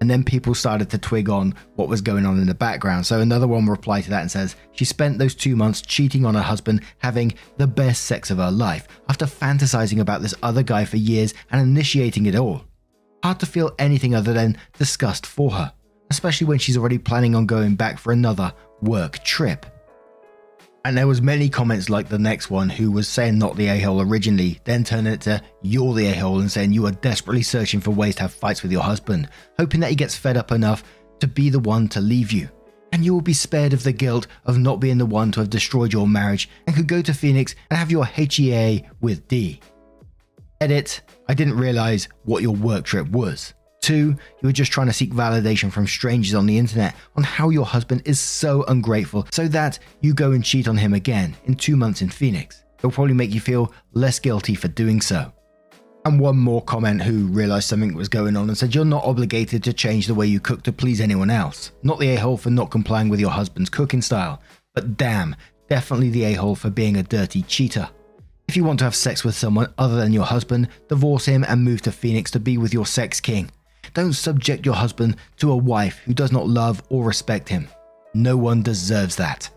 And 0.05 0.11
then 0.11 0.23
people 0.23 0.53
started 0.53 0.91
to 0.91 0.99
twig 0.99 1.29
on 1.29 1.55
what 1.77 1.89
was 1.89 1.99
going 1.99 2.27
on 2.27 2.39
in 2.39 2.45
the 2.45 2.53
background. 2.53 3.07
So 3.07 3.21
another 3.21 3.47
one 3.47 3.65
replied 3.65 4.03
to 4.03 4.11
that 4.11 4.21
and 4.21 4.29
says, 4.29 4.55
She 4.73 4.85
spent 4.85 5.17
those 5.17 5.33
two 5.33 5.55
months 5.55 5.81
cheating 5.81 6.27
on 6.27 6.35
her 6.35 6.43
husband, 6.43 6.83
having 6.99 7.33
the 7.57 7.65
best 7.65 8.03
sex 8.03 8.29
of 8.29 8.37
her 8.37 8.51
life, 8.51 8.87
after 9.09 9.25
fantasizing 9.25 9.99
about 9.99 10.21
this 10.21 10.35
other 10.43 10.61
guy 10.61 10.85
for 10.85 10.97
years 10.97 11.33
and 11.49 11.59
initiating 11.59 12.27
it 12.27 12.35
all. 12.35 12.65
Hard 13.23 13.39
to 13.39 13.47
feel 13.47 13.73
anything 13.79 14.13
other 14.13 14.31
than 14.31 14.59
disgust 14.77 15.25
for 15.25 15.49
her, 15.49 15.73
especially 16.11 16.45
when 16.45 16.59
she's 16.59 16.77
already 16.77 16.99
planning 16.99 17.33
on 17.33 17.47
going 17.47 17.73
back 17.73 17.97
for 17.97 18.13
another 18.13 18.53
work 18.81 19.23
trip. 19.23 19.65
And 20.85 20.95
there 20.95 21.07
was 21.07 21.19
many 21.19 21.49
comments 21.49 21.89
like 21.89 22.09
the 22.09 22.19
next 22.19 22.51
one 22.51 22.69
who 22.69 22.91
was 22.91 23.07
saying 23.07 23.39
not 23.39 23.55
the 23.55 23.69
a-hole 23.69 24.01
originally, 24.01 24.59
then 24.65 24.83
turning 24.83 25.13
it 25.13 25.21
to 25.21 25.41
you're 25.63 25.95
the 25.95 26.05
a-hole 26.09 26.41
and 26.41 26.51
saying 26.51 26.73
you 26.73 26.85
are 26.85 26.91
desperately 26.91 27.41
searching 27.41 27.79
for 27.79 27.89
ways 27.89 28.13
to 28.17 28.21
have 28.21 28.33
fights 28.35 28.61
with 28.61 28.71
your 28.71 28.83
husband, 28.83 29.27
hoping 29.57 29.79
that 29.79 29.89
he 29.89 29.95
gets 29.95 30.15
fed 30.15 30.37
up 30.37 30.51
enough 30.51 30.83
to 31.21 31.27
be 31.27 31.49
the 31.49 31.57
one 31.57 31.87
to 31.87 31.99
leave 31.99 32.31
you. 32.31 32.47
And 32.91 33.03
you 33.03 33.15
will 33.15 33.21
be 33.21 33.33
spared 33.33 33.73
of 33.73 33.81
the 33.81 33.91
guilt 33.91 34.27
of 34.45 34.59
not 34.59 34.79
being 34.79 34.99
the 34.99 35.07
one 35.07 35.31
to 35.31 35.39
have 35.39 35.49
destroyed 35.49 35.91
your 35.91 36.07
marriage 36.07 36.51
and 36.67 36.75
could 36.75 36.87
go 36.87 37.01
to 37.01 37.15
Phoenix 37.15 37.55
and 37.71 37.79
have 37.79 37.89
your 37.89 38.05
HEA 38.05 38.87
with 39.01 39.27
D. 39.27 39.61
Edit, 40.61 41.01
I 41.27 41.33
didn't 41.33 41.57
realize 41.57 42.09
what 42.25 42.43
your 42.43 42.55
work 42.55 42.85
trip 42.85 43.09
was. 43.09 43.55
Two, 43.85 44.15
you 44.41 44.49
are 44.49 44.51
just 44.51 44.71
trying 44.71 44.87
to 44.87 44.93
seek 44.93 45.11
validation 45.11 45.71
from 45.71 45.85
strangers 45.85 46.33
on 46.33 46.47
the 46.47 46.57
internet 46.57 46.95
on 47.15 47.23
how 47.23 47.49
your 47.49 47.67
husband 47.67 48.01
is 48.03 48.19
so 48.19 48.63
ungrateful 48.63 49.27
so 49.29 49.47
that 49.49 49.77
you 50.01 50.11
go 50.11 50.31
and 50.31 50.43
cheat 50.43 50.67
on 50.67 50.75
him 50.75 50.95
again 50.95 51.35
in 51.45 51.53
two 51.53 51.75
months 51.75 52.01
in 52.01 52.09
Phoenix. 52.09 52.63
It'll 52.79 52.89
probably 52.89 53.13
make 53.13 53.29
you 53.29 53.39
feel 53.39 53.71
less 53.93 54.17
guilty 54.17 54.55
for 54.55 54.69
doing 54.69 55.01
so. 55.01 55.31
And 56.03 56.19
one 56.19 56.35
more 56.35 56.63
comment 56.63 57.03
who 57.03 57.27
realized 57.27 57.69
something 57.69 57.93
was 57.93 58.09
going 58.09 58.35
on 58.35 58.49
and 58.49 58.57
said, 58.57 58.73
You're 58.73 58.85
not 58.85 59.05
obligated 59.05 59.63
to 59.65 59.71
change 59.71 60.07
the 60.07 60.15
way 60.15 60.25
you 60.25 60.39
cook 60.39 60.63
to 60.63 60.73
please 60.73 60.99
anyone 60.99 61.29
else. 61.29 61.71
Not 61.83 61.99
the 61.99 62.09
a 62.09 62.15
hole 62.15 62.37
for 62.37 62.49
not 62.49 62.71
complying 62.71 63.07
with 63.07 63.19
your 63.19 63.29
husband's 63.29 63.69
cooking 63.69 64.01
style, 64.01 64.41
but 64.73 64.97
damn, 64.97 65.35
definitely 65.69 66.09
the 66.09 66.23
a 66.23 66.33
hole 66.33 66.55
for 66.55 66.71
being 66.71 66.97
a 66.97 67.03
dirty 67.03 67.43
cheater. 67.43 67.87
If 68.47 68.57
you 68.57 68.63
want 68.63 68.79
to 68.79 68.85
have 68.85 68.95
sex 68.95 69.23
with 69.23 69.35
someone 69.35 69.71
other 69.77 69.97
than 69.97 70.11
your 70.11 70.25
husband, 70.25 70.69
divorce 70.87 71.25
him 71.25 71.45
and 71.47 71.63
move 71.63 71.83
to 71.83 71.91
Phoenix 71.91 72.31
to 72.31 72.39
be 72.39 72.57
with 72.57 72.73
your 72.73 72.87
sex 72.87 73.19
king. 73.19 73.51
Don't 73.95 74.13
subject 74.13 74.65
your 74.65 74.75
husband 74.75 75.15
to 75.37 75.51
a 75.51 75.57
wife 75.57 76.01
who 76.05 76.13
does 76.13 76.31
not 76.31 76.47
love 76.47 76.83
or 76.89 77.05
respect 77.05 77.49
him. 77.49 77.69
No 78.13 78.37
one 78.37 78.61
deserves 78.61 79.15
that. 79.15 79.49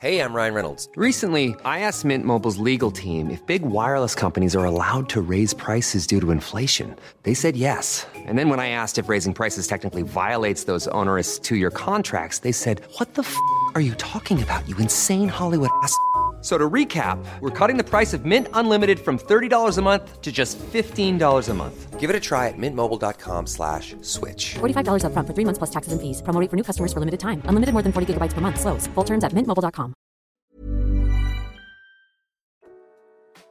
Hey, 0.00 0.20
I'm 0.22 0.32
Ryan 0.32 0.54
Reynolds. 0.54 0.88
Recently, 0.94 1.56
I 1.64 1.80
asked 1.80 2.04
Mint 2.04 2.24
Mobile's 2.24 2.58
legal 2.58 2.92
team 2.92 3.30
if 3.30 3.44
big 3.46 3.62
wireless 3.62 4.14
companies 4.14 4.54
are 4.54 4.64
allowed 4.64 5.08
to 5.08 5.20
raise 5.20 5.52
prices 5.54 6.06
due 6.06 6.20
to 6.20 6.30
inflation. 6.30 6.94
They 7.24 7.34
said 7.34 7.56
yes. 7.56 8.06
And 8.14 8.38
then 8.38 8.48
when 8.48 8.60
I 8.60 8.68
asked 8.70 8.98
if 8.98 9.08
raising 9.08 9.34
prices 9.34 9.66
technically 9.66 10.02
violates 10.02 10.64
those 10.64 10.86
onerous 10.94 11.40
two 11.40 11.56
year 11.56 11.72
contracts, 11.72 12.38
they 12.38 12.52
said, 12.52 12.80
What 12.98 13.14
the 13.14 13.22
f 13.22 13.36
are 13.74 13.80
you 13.80 13.94
talking 13.96 14.40
about, 14.40 14.68
you 14.68 14.76
insane 14.76 15.28
Hollywood 15.28 15.70
ass? 15.82 15.92
So 16.40 16.56
to 16.56 16.70
recap, 16.70 17.18
we're 17.40 17.50
cutting 17.50 17.78
the 17.78 17.84
price 17.84 18.14
of 18.14 18.24
Mint 18.24 18.46
Unlimited 18.52 19.00
from 19.00 19.18
$30 19.18 19.76
a 19.76 19.82
month 19.82 20.22
to 20.22 20.30
just 20.30 20.56
$15 20.58 21.48
a 21.48 21.54
month. 21.54 21.98
Give 21.98 22.10
it 22.10 22.14
a 22.14 22.20
try 22.20 22.46
at 22.46 22.54
mintmobile.com 22.56 23.48
slash 23.48 23.96
switch. 24.02 24.54
$45 24.60 25.02
upfront 25.02 25.26
for 25.26 25.34
three 25.34 25.44
months 25.44 25.58
plus 25.58 25.70
taxes 25.70 25.92
and 25.92 26.00
fees. 26.00 26.22
Promo 26.22 26.40
rate 26.40 26.48
for 26.48 26.56
new 26.56 26.62
customers 26.62 26.92
for 26.92 27.00
limited 27.00 27.18
time. 27.18 27.42
Unlimited 27.46 27.72
more 27.72 27.82
than 27.82 27.92
40 27.92 28.14
gigabytes 28.14 28.34
per 28.34 28.40
month. 28.40 28.60
Slows. 28.60 28.86
Full 28.94 29.04
terms 29.04 29.24
at 29.24 29.32
mintmobile.com. 29.32 29.94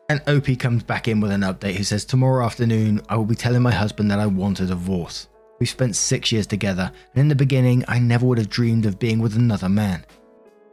And 0.10 0.22
OP 0.26 0.58
comes 0.58 0.84
back 0.84 1.10
in 1.10 1.20
with 1.20 1.32
an 1.32 1.42
update 1.42 1.76
who 1.76 1.84
says, 1.84 2.06
Tomorrow 2.06 2.46
afternoon, 2.46 3.02
I 3.10 3.18
will 3.18 3.26
be 3.26 3.36
telling 3.36 3.62
my 3.62 3.72
husband 3.74 4.10
that 4.12 4.20
I 4.20 4.28
want 4.28 4.62
a 4.62 4.66
divorce. 4.66 5.28
We've 5.60 5.68
spent 5.68 5.98
six 5.98 6.32
years 6.32 6.48
together, 6.48 6.90
and 7.14 7.20
in 7.20 7.28
the 7.28 7.36
beginning, 7.36 7.84
I 7.90 8.00
never 8.00 8.26
would 8.26 8.38
have 8.38 8.50
dreamed 8.50 8.86
of 8.86 9.00
being 9.00 9.20
with 9.20 9.36
another 9.36 9.68
man. 9.68 10.06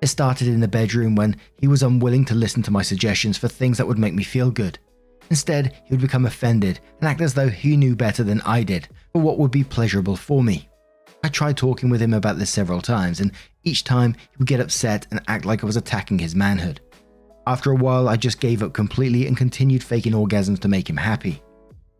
It 0.02 0.08
started 0.08 0.48
in 0.48 0.60
the 0.60 0.68
bedroom 0.68 1.14
when 1.14 1.36
he 1.58 1.66
was 1.66 1.82
unwilling 1.82 2.24
to 2.26 2.34
listen 2.34 2.62
to 2.64 2.70
my 2.70 2.82
suggestions 2.82 3.38
for 3.38 3.48
things 3.48 3.78
that 3.78 3.86
would 3.86 3.98
make 3.98 4.14
me 4.14 4.22
feel 4.22 4.50
good. 4.50 4.78
Instead, 5.30 5.74
he 5.84 5.94
would 5.94 6.02
become 6.02 6.26
offended 6.26 6.80
and 7.00 7.08
act 7.08 7.20
as 7.20 7.34
though 7.34 7.48
he 7.48 7.76
knew 7.76 7.96
better 7.96 8.22
than 8.22 8.40
I 8.42 8.62
did 8.62 8.88
for 9.12 9.22
what 9.22 9.38
would 9.38 9.50
be 9.50 9.64
pleasurable 9.64 10.16
for 10.16 10.42
me. 10.42 10.68
I 11.22 11.28
tried 11.28 11.56
talking 11.56 11.88
with 11.88 12.02
him 12.02 12.12
about 12.12 12.38
this 12.38 12.50
several 12.50 12.82
times, 12.82 13.20
and 13.20 13.32
each 13.62 13.84
time 13.84 14.12
he 14.12 14.36
would 14.38 14.46
get 14.46 14.60
upset 14.60 15.06
and 15.10 15.22
act 15.26 15.46
like 15.46 15.62
I 15.62 15.66
was 15.66 15.78
attacking 15.78 16.18
his 16.18 16.34
manhood. 16.34 16.82
After 17.46 17.70
a 17.70 17.76
while, 17.76 18.08
I 18.08 18.16
just 18.16 18.40
gave 18.40 18.62
up 18.62 18.74
completely 18.74 19.26
and 19.26 19.36
continued 19.36 19.82
faking 19.82 20.12
orgasms 20.12 20.60
to 20.60 20.68
make 20.68 20.88
him 20.88 20.98
happy. 20.98 21.42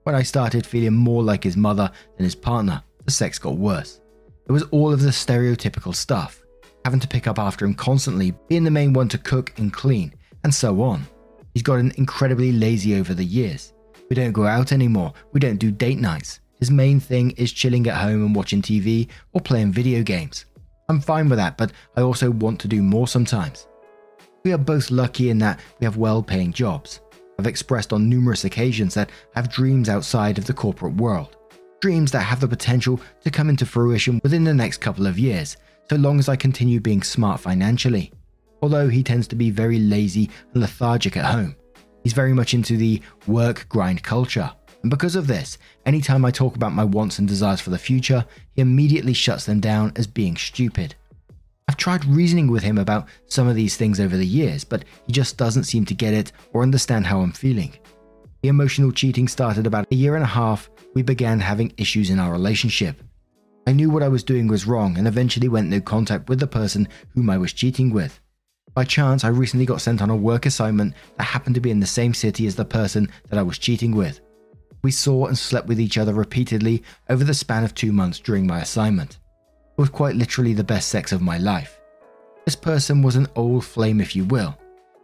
When 0.03 0.15
I 0.15 0.23
started 0.23 0.67
feeling 0.67 0.95
more 0.95 1.23
like 1.23 1.45
his 1.45 1.57
mother 1.57 1.91
than 2.19 2.25
his 2.25 2.35
partner, 2.35 2.83
the 3.07 3.11
sex 3.11 3.39
got 3.39 3.57
worse. 3.57 4.01
It 4.47 4.53
was 4.53 4.65
all 4.65 4.93
of 4.93 5.01
the 5.01 5.09
stereotypical 5.09 5.95
stuff 5.95 6.44
having 6.85 7.01
to 7.01 7.09
pick 7.09 7.27
up 7.27 7.39
after 7.39 7.65
him 7.65 7.75
constantly, 7.75 8.35
being 8.49 8.65
the 8.65 8.71
main 8.71 8.93
one 8.93 9.09
to 9.09 9.19
cook 9.19 9.53
and 9.59 9.73
clean, 9.73 10.13
and 10.43 10.55
so 10.55 10.83
on. 10.83 11.07
He's 11.55 11.63
gotten 11.63 11.93
incredibly 11.97 12.53
lazy 12.53 12.97
over 12.97 13.15
the 13.15 13.25
years. 13.25 13.73
We 14.11 14.17
don't 14.17 14.33
go 14.33 14.47
out 14.47 14.73
anymore, 14.73 15.13
we 15.33 15.41
don't 15.41 15.57
do 15.59 15.71
date 15.71 15.99
nights. 15.99 16.41
His 16.61 16.71
main 16.71 17.01
thing 17.01 17.33
is 17.33 17.53
chilling 17.53 17.87
at 17.87 17.97
home 17.97 18.25
and 18.25 18.35
watching 18.35 18.63
TV 18.63 19.09
or 19.33 19.41
playing 19.41 19.73
video 19.73 20.03
games. 20.03 20.47
I'm 20.89 21.01
fine 21.01 21.29
with 21.29 21.39
that, 21.39 21.57
but 21.57 21.73
I 21.97 22.03
also 22.03 22.31
want 22.31 22.61
to 22.61 22.69
do 22.69 22.83
more 22.83 23.09
sometimes. 23.09 23.67
We 24.45 24.53
are 24.53 24.59
both 24.59 24.91
lucky 24.91 25.31
in 25.31 25.39
that 25.39 25.61
we 25.81 25.85
have 25.85 25.97
well 25.97 26.23
paying 26.23 26.53
jobs. 26.53 27.01
I've 27.39 27.47
expressed 27.47 27.93
on 27.93 28.09
numerous 28.09 28.45
occasions 28.45 28.95
that 28.95 29.11
I 29.35 29.41
have 29.41 29.51
dreams 29.51 29.89
outside 29.89 30.39
of 30.39 30.45
the 30.45 30.53
corporate 30.53 30.95
world. 30.95 31.37
Dreams 31.81 32.13
that 32.13 32.21
have 32.21 32.41
the 32.41 32.49
potential 32.49 33.01
to 33.23 33.31
come 33.31 33.49
into 33.49 33.67
fruition 33.67 34.21
within 34.23 34.45
the 34.45 34.55
next 34.55 34.79
couple 34.79 35.07
of 35.07 35.19
years, 35.19 35.57
so 35.91 35.97
long 35.97 36.19
as 36.19 36.29
I 36.29 36.37
continue 36.37 36.81
being 36.81 37.03
smart 37.03 37.41
financially. 37.41 38.13
Although 38.63 38.89
he 38.89 39.03
tends 39.03 39.29
to 39.29 39.37
be 39.37 39.51
very 39.51 39.79
lazy 39.79 40.31
and 40.53 40.63
lethargic 40.63 41.17
at 41.17 41.27
home, 41.27 41.55
he's 42.03 42.13
very 42.13 42.33
much 42.33 42.55
into 42.55 42.77
the 42.77 43.03
work 43.27 43.67
grind 43.69 44.03
culture. 44.03 44.51
And 44.83 44.91
because 44.91 45.17
of 45.17 45.27
this, 45.27 45.59
anytime 45.87 46.25
I 46.25 46.31
talk 46.31 46.57
about 46.57 46.73
my 46.73 46.85
wants 46.85 47.19
and 47.19 47.27
desires 47.27 47.61
for 47.61 47.71
the 47.71 47.79
future, 47.79 48.25
he 48.55 48.63
immediately 48.63 49.15
shuts 49.15 49.47
them 49.47 49.61
down 49.61 49.93
as 49.97 50.07
being 50.07 50.37
stupid. 50.37 50.95
I've 51.69 51.77
tried 51.79 52.05
reasoning 52.05 52.51
with 52.51 52.63
him 52.63 52.77
about 52.77 53.09
some 53.27 53.49
of 53.49 53.57
these 53.57 53.77
things 53.77 53.99
over 53.99 54.17
the 54.17 54.27
years, 54.27 54.65
but 54.65 54.85
he 55.07 55.13
just 55.13 55.39
doesn't 55.39 55.65
seem 55.65 55.87
to 55.87 55.95
get 55.95 56.13
it 56.13 56.33
or 56.53 56.63
understand 56.63 57.07
how 57.07 57.21
I'm 57.21 57.33
feeling. 57.33 57.73
The 58.43 58.49
emotional 58.49 58.93
cheating 58.93 59.27
started 59.27 59.67
about 59.67 59.91
a 59.91 59.95
year 59.95 60.17
and 60.17 60.25
a 60.25 60.27
half. 60.27 60.69
We 60.93 61.03
began 61.03 61.41
having 61.41 61.73
issues 61.79 62.11
in 62.11 62.19
our 62.19 62.31
relationship. 62.31 63.03
I 63.67 63.73
knew 63.73 63.89
what 63.89 64.03
I 64.03 64.09
was 64.09 64.23
doing 64.23 64.47
was 64.47 64.67
wrong 64.67 64.99
and 64.99 65.09
eventually 65.09 65.49
went 65.49 65.71
no 65.71 65.81
contact 65.81 66.29
with 66.29 66.39
the 66.39 66.47
person 66.47 66.87
whom 67.15 67.31
I 67.31 67.39
was 67.39 67.55
cheating 67.55 67.93
with. 67.93 68.21
By 68.75 68.85
chance, 68.85 69.25
I 69.25 69.29
recently 69.29 69.65
got 69.65 69.81
sent 69.81 70.03
on 70.03 70.11
a 70.11 70.17
work 70.17 70.45
assignment 70.45 70.95
that 71.17 71.25
happened 71.25 71.55
to 71.55 71.63
be 71.63 71.71
in 71.71 71.81
the 71.81 71.87
same 71.87 72.13
city 72.13 72.47
as 72.47 72.57
the 72.57 72.65
person 72.65 73.09
that 73.31 73.39
I 73.39 73.43
was 73.43 73.57
cheating 73.57 73.95
with. 73.95 74.21
We 74.83 74.91
saw 74.91 75.27
and 75.27 75.39
slept 75.39 75.67
with 75.67 75.81
each 75.81 75.97
other 75.97 76.13
repeatedly 76.13 76.83
over 77.09 77.25
the 77.25 77.33
span 77.33 77.65
of 77.65 77.75
two 77.75 77.91
months 77.91 78.21
during 78.21 78.47
my 78.47 78.61
assignment. 78.61 79.13
It 79.79 79.81
was 79.81 79.89
quite 79.89 80.17
literally 80.17 80.53
the 80.53 80.63
best 80.63 80.91
sex 80.91 81.11
of 81.13 81.23
my 81.23 81.39
life. 81.39 81.81
This 82.45 82.57
person 82.57 83.01
was 83.01 83.17
an 83.17 83.29
old 83.35 83.65
flame, 83.65 83.99
if 83.99 84.15
you 84.15 84.25
will. 84.25 84.59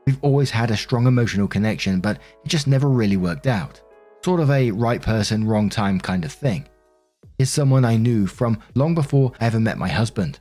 We've 0.05 0.23
always 0.23 0.51
had 0.51 0.71
a 0.71 0.77
strong 0.77 1.07
emotional 1.07 1.49
connection, 1.49 2.01
but 2.01 2.17
it 2.45 2.49
just 2.49 2.67
never 2.67 2.91
really 2.91 3.17
worked 3.17 3.47
out. 3.47 3.81
Sort 4.23 4.41
of 4.41 4.51
a 4.51 4.71
right 4.71 5.01
person, 5.01 5.47
wrong 5.47 5.71
time 5.71 5.99
kind 5.99 6.27
of 6.27 6.33
thing 6.33 6.67
is 7.41 7.49
someone 7.49 7.87
I 7.87 7.97
knew 7.97 8.27
from 8.27 8.59
long 8.75 8.95
before 8.95 9.33
I 9.41 9.47
ever 9.47 9.59
met 9.59 9.79
my 9.79 9.89
husband. 9.89 10.41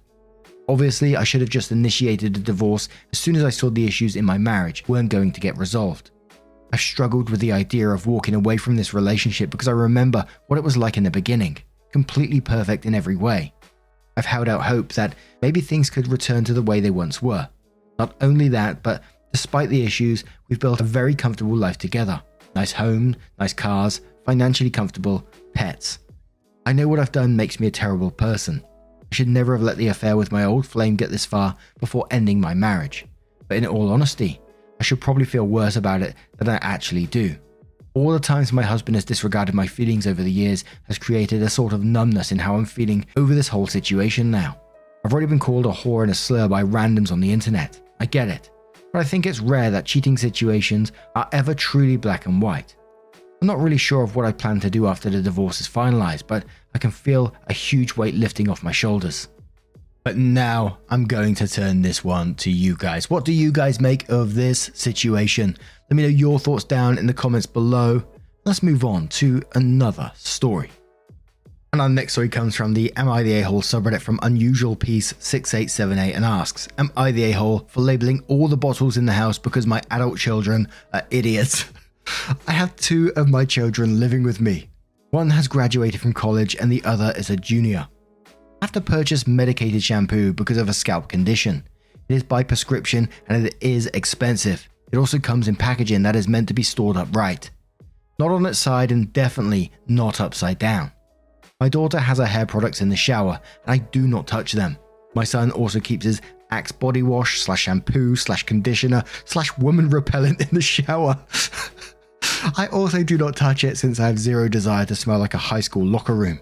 Obviously, 0.68 1.16
I 1.16 1.24
should 1.24 1.40
have 1.40 1.50
just 1.50 1.72
initiated 1.72 2.36
a 2.36 2.42
divorce 2.42 2.90
as 3.14 3.20
soon 3.20 3.38
as 3.38 3.44
I 3.44 3.50
saw 3.50 3.70
the 3.70 3.88
issues 3.88 4.18
in 4.18 4.26
my 4.26 4.38
marriage 4.38 4.86
weren't 4.88 5.10
going 5.10 5.32
to 5.32 5.40
get 5.40 5.58
resolved. 5.58 6.12
I've 6.74 6.82
struggled 6.82 7.30
with 7.30 7.40
the 7.40 7.54
idea 7.54 7.90
of 7.90 8.06
walking 8.06 8.36
away 8.36 8.58
from 8.58 8.76
this 8.76 8.94
relationship 8.94 9.50
because 9.50 9.70
I 9.70 9.72
remember 9.72 10.26
what 10.48 10.58
it 10.58 10.64
was 10.64 10.76
like 10.76 10.98
in 10.98 11.04
the 11.04 11.10
beginning, 11.10 11.58
completely 11.94 12.42
perfect 12.42 12.86
in 12.86 12.94
every 12.94 13.16
way. 13.16 13.54
I've 14.18 14.26
held 14.26 14.50
out 14.50 14.64
hope 14.64 14.92
that 14.94 15.16
maybe 15.42 15.62
things 15.62 15.90
could 15.90 16.10
return 16.10 16.44
to 16.44 16.54
the 16.54 16.62
way 16.62 16.82
they 16.82 16.92
once 16.92 17.22
were. 17.22 17.48
Not 17.98 18.14
only 18.20 18.50
that, 18.50 18.84
but 18.84 19.04
despite 19.32 19.70
the 19.70 19.86
issues, 19.86 20.26
we've 20.50 20.60
built 20.60 20.82
a 20.82 20.84
very 21.00 21.16
comfortable 21.16 21.56
life 21.56 21.78
together. 21.78 22.22
Nice 22.56 22.74
home, 22.74 23.16
nice 23.40 23.54
cars, 23.54 24.02
financially 24.26 24.70
comfortable, 24.70 25.26
pets. 25.54 26.00
I 26.66 26.74
know 26.74 26.88
what 26.88 27.00
I've 27.00 27.12
done 27.12 27.36
makes 27.36 27.60
me 27.60 27.68
a 27.68 27.72
terrible 27.72 28.12
person. 28.12 28.64
I 29.12 29.16
should 29.16 29.28
never 29.28 29.54
have 29.54 29.64
let 29.64 29.78
the 29.78 29.88
affair 29.88 30.16
with 30.18 30.32
my 30.32 30.44
old 30.44 30.68
flame 30.68 30.96
get 30.96 31.10
this 31.10 31.26
far 31.26 31.56
before 31.80 32.06
ending 32.12 32.40
my 32.40 32.54
marriage. 32.54 33.06
But 33.48 33.58
in 33.58 33.66
all 33.66 33.90
honesty, 33.90 34.40
I 34.80 34.84
should 34.84 35.02
probably 35.02 35.26
feel 35.26 35.46
worse 35.46 35.76
about 35.76 36.02
it 36.02 36.16
than 36.38 36.48
I 36.48 36.58
actually 36.62 37.08
do. 37.08 37.36
All 37.96 38.12
the 38.12 38.20
times 38.20 38.54
my 38.54 38.62
husband 38.62 38.96
has 38.96 39.04
disregarded 39.04 39.56
my 39.56 39.66
feelings 39.66 40.06
over 40.06 40.22
the 40.22 40.32
years 40.32 40.64
has 40.84 41.00
created 41.00 41.42
a 41.42 41.50
sort 41.50 41.74
of 41.74 41.84
numbness 41.84 42.32
in 42.32 42.38
how 42.38 42.56
I'm 42.56 42.66
feeling 42.66 43.06
over 43.18 43.34
this 43.34 43.48
whole 43.48 43.68
situation 43.68 44.30
now. 44.30 44.62
I've 45.04 45.12
already 45.12 45.28
been 45.28 45.40
called 45.40 45.66
a 45.66 45.70
whore 45.70 46.04
and 46.04 46.12
a 46.12 46.16
slur 46.16 46.48
by 46.48 46.64
randoms 46.64 47.12
on 47.12 47.20
the 47.20 47.32
internet. 47.32 47.82
I 48.00 48.06
get 48.06 48.28
it. 48.28 48.52
But 48.94 49.00
I 49.00 49.04
think 49.04 49.26
it's 49.26 49.40
rare 49.40 49.72
that 49.72 49.86
cheating 49.86 50.18
situations 50.18 50.92
are 51.16 51.28
ever 51.32 51.54
truly 51.54 51.98
black 51.98 52.26
and 52.26 52.42
white. 52.42 52.76
I'm 53.42 53.48
not 53.48 53.60
really 53.60 53.78
sure 53.78 54.04
of 54.04 54.18
what 54.18 54.26
I 54.26 54.34
plan 54.34 54.60
to 54.60 54.70
do 54.70 54.86
after 54.88 55.10
the 55.10 55.22
divorce 55.22 55.62
is 55.62 55.68
finalized, 55.70 56.24
but 56.28 56.44
I 56.76 56.78
can 56.78 56.92
feel 56.92 57.34
a 57.48 57.54
huge 57.54 57.96
weight 57.96 58.16
lifting 58.16 58.50
off 58.50 58.64
my 58.64 58.74
shoulders. 58.74 59.30
But 60.04 60.18
now 60.18 60.80
I'm 60.90 61.06
going 61.06 61.36
to 61.36 61.48
turn 61.48 61.82
this 61.82 62.04
one 62.04 62.36
to 62.36 62.52
you 62.52 62.76
guys. 62.76 63.10
What 63.10 63.24
do 63.24 63.32
you 63.32 63.54
guys 63.54 63.80
make 63.80 64.10
of 64.10 64.36
this 64.36 64.72
situation? 64.74 65.56
Let 65.90 65.96
me 65.96 66.04
know 66.04 66.10
your 66.10 66.38
thoughts 66.38 66.66
down 66.66 66.98
in 66.98 67.08
the 67.08 67.14
comments 67.14 67.46
below. 67.46 68.04
Let's 68.44 68.62
move 68.62 68.84
on 68.84 69.08
to 69.10 69.42
another 69.56 70.12
story. 70.16 70.72
And 71.72 71.82
our 71.82 71.90
next 71.90 72.14
story 72.14 72.30
comes 72.30 72.56
from 72.56 72.74
the 72.74 72.92
Am 72.98 73.08
I 73.08 73.24
the 73.24 73.34
A-Hole 73.34 73.62
subreddit 73.62 74.02
from 74.02 74.20
Unusual 74.22 74.76
Piece 74.76 75.14
6878 75.20 76.14
and 76.14 76.26
asks, 76.26 76.68
Am 76.78 76.92
I 76.98 77.12
the 77.12 77.24
A-Hole 77.26 77.68
for 77.70 77.80
labeling 77.80 78.22
all 78.28 78.50
the 78.50 78.58
bottles 78.58 78.98
in 78.98 79.06
the 79.06 79.14
house 79.14 79.38
because 79.38 79.68
my 79.68 79.82
adult 79.92 80.18
children 80.18 80.68
are 80.92 81.04
idiots? 81.10 81.66
I 82.48 82.52
have 82.52 82.76
two 82.76 83.12
of 83.16 83.30
my 83.30 83.46
children 83.46 84.00
living 84.00 84.24
with 84.24 84.42
me. 84.42 84.70
One 85.12 85.30
has 85.30 85.48
graduated 85.48 86.00
from 86.02 86.14
college 86.14 86.56
and 86.56 86.72
the 86.72 86.84
other 86.84 87.14
is 87.18 87.30
a 87.30 87.36
junior. 87.36 87.88
I 88.28 88.66
have 88.66 88.72
to 88.74 88.82
purchase 88.82 89.28
medicated 89.28 89.82
shampoo 89.82 90.34
because 90.34 90.58
of 90.58 90.70
a 90.70 90.74
scalp 90.74 91.08
condition. 91.08 91.64
It 92.10 92.16
is 92.16 92.24
by 92.24 92.44
prescription 92.44 93.10
and 93.28 93.46
it 93.46 93.56
is 93.62 93.88
expensive. 93.88 94.68
It 94.92 94.98
also 94.98 95.20
comes 95.20 95.48
in 95.48 95.56
packaging 95.56 96.04
that 96.04 96.16
is 96.16 96.28
meant 96.28 96.48
to 96.50 96.54
be 96.54 96.64
stored 96.64 96.98
upright. 96.98 97.52
not 98.20 98.32
on 98.32 98.46
its 98.46 98.60
side 98.60 98.92
and 98.92 99.14
definitely 99.14 99.72
not 99.88 100.20
upside 100.20 100.60
down. 100.60 100.92
My 101.62 101.70
daughter 101.70 102.00
has 102.00 102.18
her 102.18 102.26
hair 102.26 102.46
products 102.46 102.82
in 102.82 102.90
the 102.90 102.96
shower 102.96 103.40
and 103.66 103.72
I 103.74 103.78
do 103.78 104.08
not 104.08 104.28
touch 104.28 104.52
them. 104.52 104.78
My 105.16 105.24
son 105.24 105.52
also 105.52 105.80
keeps 105.80 106.06
his 106.06 106.22
Axe 106.52 106.72
body 106.72 107.04
wash 107.04 107.42
slash 107.42 107.62
shampoo 107.62 108.16
slash 108.16 108.44
conditioner 108.44 109.04
slash 109.26 109.56
woman 109.60 109.90
repellent 109.90 110.42
in 110.42 110.50
the 110.52 110.62
shower. 110.62 111.18
I 112.58 112.68
also 112.72 113.04
do 113.04 113.18
not 113.18 113.36
touch 113.36 113.64
it 113.64 113.78
since 113.78 114.00
I 114.00 114.08
have 114.08 114.20
zero 114.20 114.48
desire 114.48 114.86
to 114.86 114.96
smell 114.96 115.20
like 115.20 115.34
a 115.34 115.38
high 115.40 115.60
school 115.60 115.86
locker 115.86 116.16
room. 116.16 116.40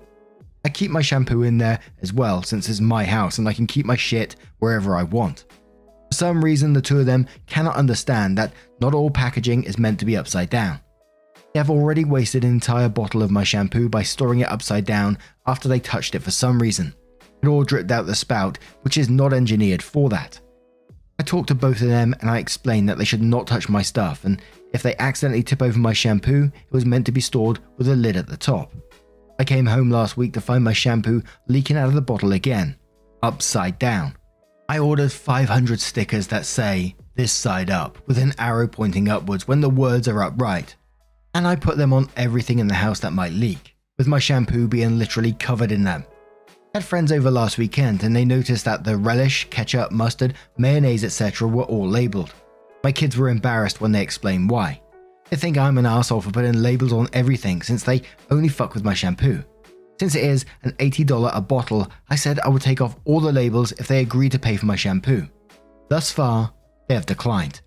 I 0.65 0.69
keep 0.69 0.91
my 0.91 1.01
shampoo 1.01 1.43
in 1.43 1.57
there 1.57 1.79
as 2.01 2.13
well 2.13 2.43
since 2.43 2.67
it's 2.67 2.79
my 2.79 3.05
house 3.05 3.37
and 3.37 3.47
I 3.47 3.53
can 3.53 3.67
keep 3.67 3.85
my 3.85 3.95
shit 3.95 4.35
wherever 4.59 4.95
I 4.95 5.03
want. 5.03 5.45
For 6.11 6.15
some 6.15 6.43
reason, 6.43 6.73
the 6.73 6.81
two 6.81 6.99
of 6.99 7.05
them 7.05 7.27
cannot 7.45 7.75
understand 7.75 8.37
that 8.37 8.53
not 8.79 8.93
all 8.93 9.09
packaging 9.09 9.63
is 9.63 9.77
meant 9.77 9.99
to 9.99 10.05
be 10.05 10.17
upside 10.17 10.49
down. 10.49 10.79
They 11.53 11.59
have 11.59 11.69
already 11.69 12.05
wasted 12.05 12.43
an 12.43 12.51
entire 12.51 12.89
bottle 12.89 13.23
of 13.23 13.31
my 13.31 13.43
shampoo 13.43 13.89
by 13.89 14.03
storing 14.03 14.39
it 14.39 14.51
upside 14.51 14.85
down 14.85 15.17
after 15.45 15.67
they 15.67 15.79
touched 15.79 16.15
it 16.15 16.21
for 16.21 16.31
some 16.31 16.61
reason. 16.61 16.93
It 17.41 17.47
all 17.47 17.63
dripped 17.63 17.91
out 17.91 18.05
the 18.05 18.15
spout, 18.15 18.59
which 18.81 18.97
is 18.97 19.09
not 19.09 19.33
engineered 19.33 19.81
for 19.81 20.09
that. 20.09 20.39
I 21.19 21.23
talked 21.23 21.47
to 21.47 21.55
both 21.55 21.81
of 21.81 21.87
them 21.87 22.15
and 22.21 22.29
I 22.29 22.37
explained 22.37 22.89
that 22.89 22.97
they 22.97 23.05
should 23.05 23.23
not 23.23 23.47
touch 23.47 23.69
my 23.69 23.81
stuff, 23.81 24.23
and 24.23 24.41
if 24.73 24.83
they 24.83 24.95
accidentally 24.97 25.43
tip 25.43 25.61
over 25.61 25.79
my 25.79 25.93
shampoo, 25.93 26.51
it 26.53 26.71
was 26.71 26.85
meant 26.85 27.05
to 27.05 27.11
be 27.11 27.21
stored 27.21 27.59
with 27.77 27.87
a 27.87 27.95
lid 27.95 28.17
at 28.17 28.27
the 28.27 28.37
top. 28.37 28.73
I 29.39 29.43
came 29.43 29.65
home 29.65 29.89
last 29.89 30.17
week 30.17 30.33
to 30.33 30.41
find 30.41 30.63
my 30.63 30.73
shampoo 30.73 31.21
leaking 31.47 31.77
out 31.77 31.87
of 31.87 31.93
the 31.93 32.01
bottle 32.01 32.33
again, 32.33 32.75
upside 33.21 33.79
down. 33.79 34.15
I 34.69 34.79
ordered 34.79 35.11
500 35.11 35.79
stickers 35.79 36.27
that 36.27 36.45
say, 36.45 36.95
this 37.15 37.31
side 37.31 37.69
up, 37.69 37.97
with 38.07 38.17
an 38.17 38.33
arrow 38.37 38.67
pointing 38.67 39.09
upwards 39.09 39.47
when 39.47 39.61
the 39.61 39.69
words 39.69 40.07
are 40.07 40.23
upright. 40.23 40.75
And 41.33 41.47
I 41.47 41.55
put 41.55 41.77
them 41.77 41.93
on 41.93 42.09
everything 42.15 42.59
in 42.59 42.67
the 42.67 42.73
house 42.73 42.99
that 42.99 43.13
might 43.13 43.31
leak, 43.31 43.75
with 43.97 44.07
my 44.07 44.19
shampoo 44.19 44.67
being 44.67 44.97
literally 44.97 45.33
covered 45.33 45.71
in 45.71 45.83
them. 45.83 46.05
I 46.73 46.79
had 46.79 46.85
friends 46.85 47.11
over 47.11 47.31
last 47.31 47.57
weekend 47.57 48.03
and 48.03 48.15
they 48.15 48.25
noticed 48.25 48.65
that 48.65 48.83
the 48.83 48.97
relish, 48.97 49.47
ketchup, 49.49 49.91
mustard, 49.91 50.35
mayonnaise, 50.57 51.03
etc. 51.03 51.47
were 51.47 51.63
all 51.63 51.87
labelled. 51.87 52.33
My 52.83 52.91
kids 52.91 53.17
were 53.17 53.29
embarrassed 53.29 53.81
when 53.81 53.91
they 53.91 54.01
explained 54.01 54.49
why. 54.49 54.81
They 55.29 55.35
think 55.35 55.57
I'm 55.57 55.77
an 55.77 55.85
asshole 55.85 56.21
for 56.21 56.31
putting 56.31 56.61
labels 56.61 56.93
on 56.93 57.09
everything 57.11 57.61
since 57.61 57.83
they 57.83 58.01
only 58.31 58.49
fuck 58.49 58.73
with 58.73 58.85
my 58.85 58.93
shampoo. 58.93 59.43
Since 59.99 60.15
it 60.15 60.23
is 60.23 60.45
an 60.63 60.71
$80 60.73 61.35
a 61.35 61.41
bottle, 61.41 61.87
I 62.09 62.15
said 62.15 62.39
I 62.39 62.49
would 62.49 62.61
take 62.61 62.81
off 62.81 62.95
all 63.03 63.19
the 63.19 63.31
labels 63.31 63.71
if 63.73 63.87
they 63.87 64.01
agreed 64.01 64.31
to 64.33 64.39
pay 64.39 64.55
for 64.55 64.67
my 64.67 64.75
shampoo. 64.75 65.27
Thus 65.89 66.11
far, 66.11 66.53
they 66.87 66.95
have 66.95 67.05
declined. 67.05 67.61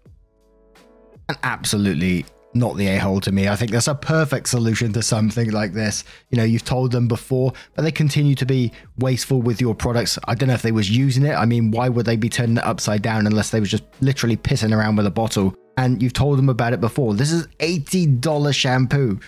And 1.29 1.38
absolutely 1.43 2.25
not 2.54 2.76
the 2.76 2.88
a 2.88 2.99
hole 2.99 3.21
to 3.21 3.33
me. 3.33 3.49
I 3.49 3.57
think 3.57 3.71
that's 3.71 3.88
a 3.88 3.95
perfect 3.95 4.49
solution 4.49 4.92
to 4.95 5.02
something 5.02 5.50
like 5.50 5.73
this. 5.73 6.04
You 6.30 6.38
know, 6.38 6.45
you've 6.45 6.64
told 6.64 6.92
them 6.92 7.09
before, 7.09 7.52
but 7.75 7.83
they 7.83 7.92
continue 7.92 8.35
to 8.35 8.47
be 8.47 8.73
wasteful 8.99 9.40
with 9.40 9.61
your 9.61 9.75
products. 9.75 10.19
I 10.26 10.35
don't 10.35 10.49
know 10.49 10.54
if 10.54 10.62
they 10.62 10.73
was 10.73 10.90
using 10.90 11.25
it. 11.25 11.35
I 11.35 11.45
mean, 11.45 11.71
why 11.71 11.88
would 11.88 12.07
they 12.07 12.16
be 12.16 12.28
turning 12.28 12.57
it 12.57 12.64
upside 12.64 13.02
down 13.02 13.26
unless 13.26 13.50
they 13.50 13.61
was 13.61 13.71
just 13.71 13.85
literally 14.00 14.37
pissing 14.37 14.76
around 14.76 14.97
with 14.97 15.07
a 15.07 15.11
bottle? 15.11 15.54
And 15.76 16.02
you've 16.02 16.12
told 16.12 16.38
them 16.38 16.49
about 16.49 16.73
it 16.73 16.80
before. 16.80 17.14
This 17.14 17.33
is 17.33 17.47
$80 17.59 18.54
shampoo. 18.54 19.21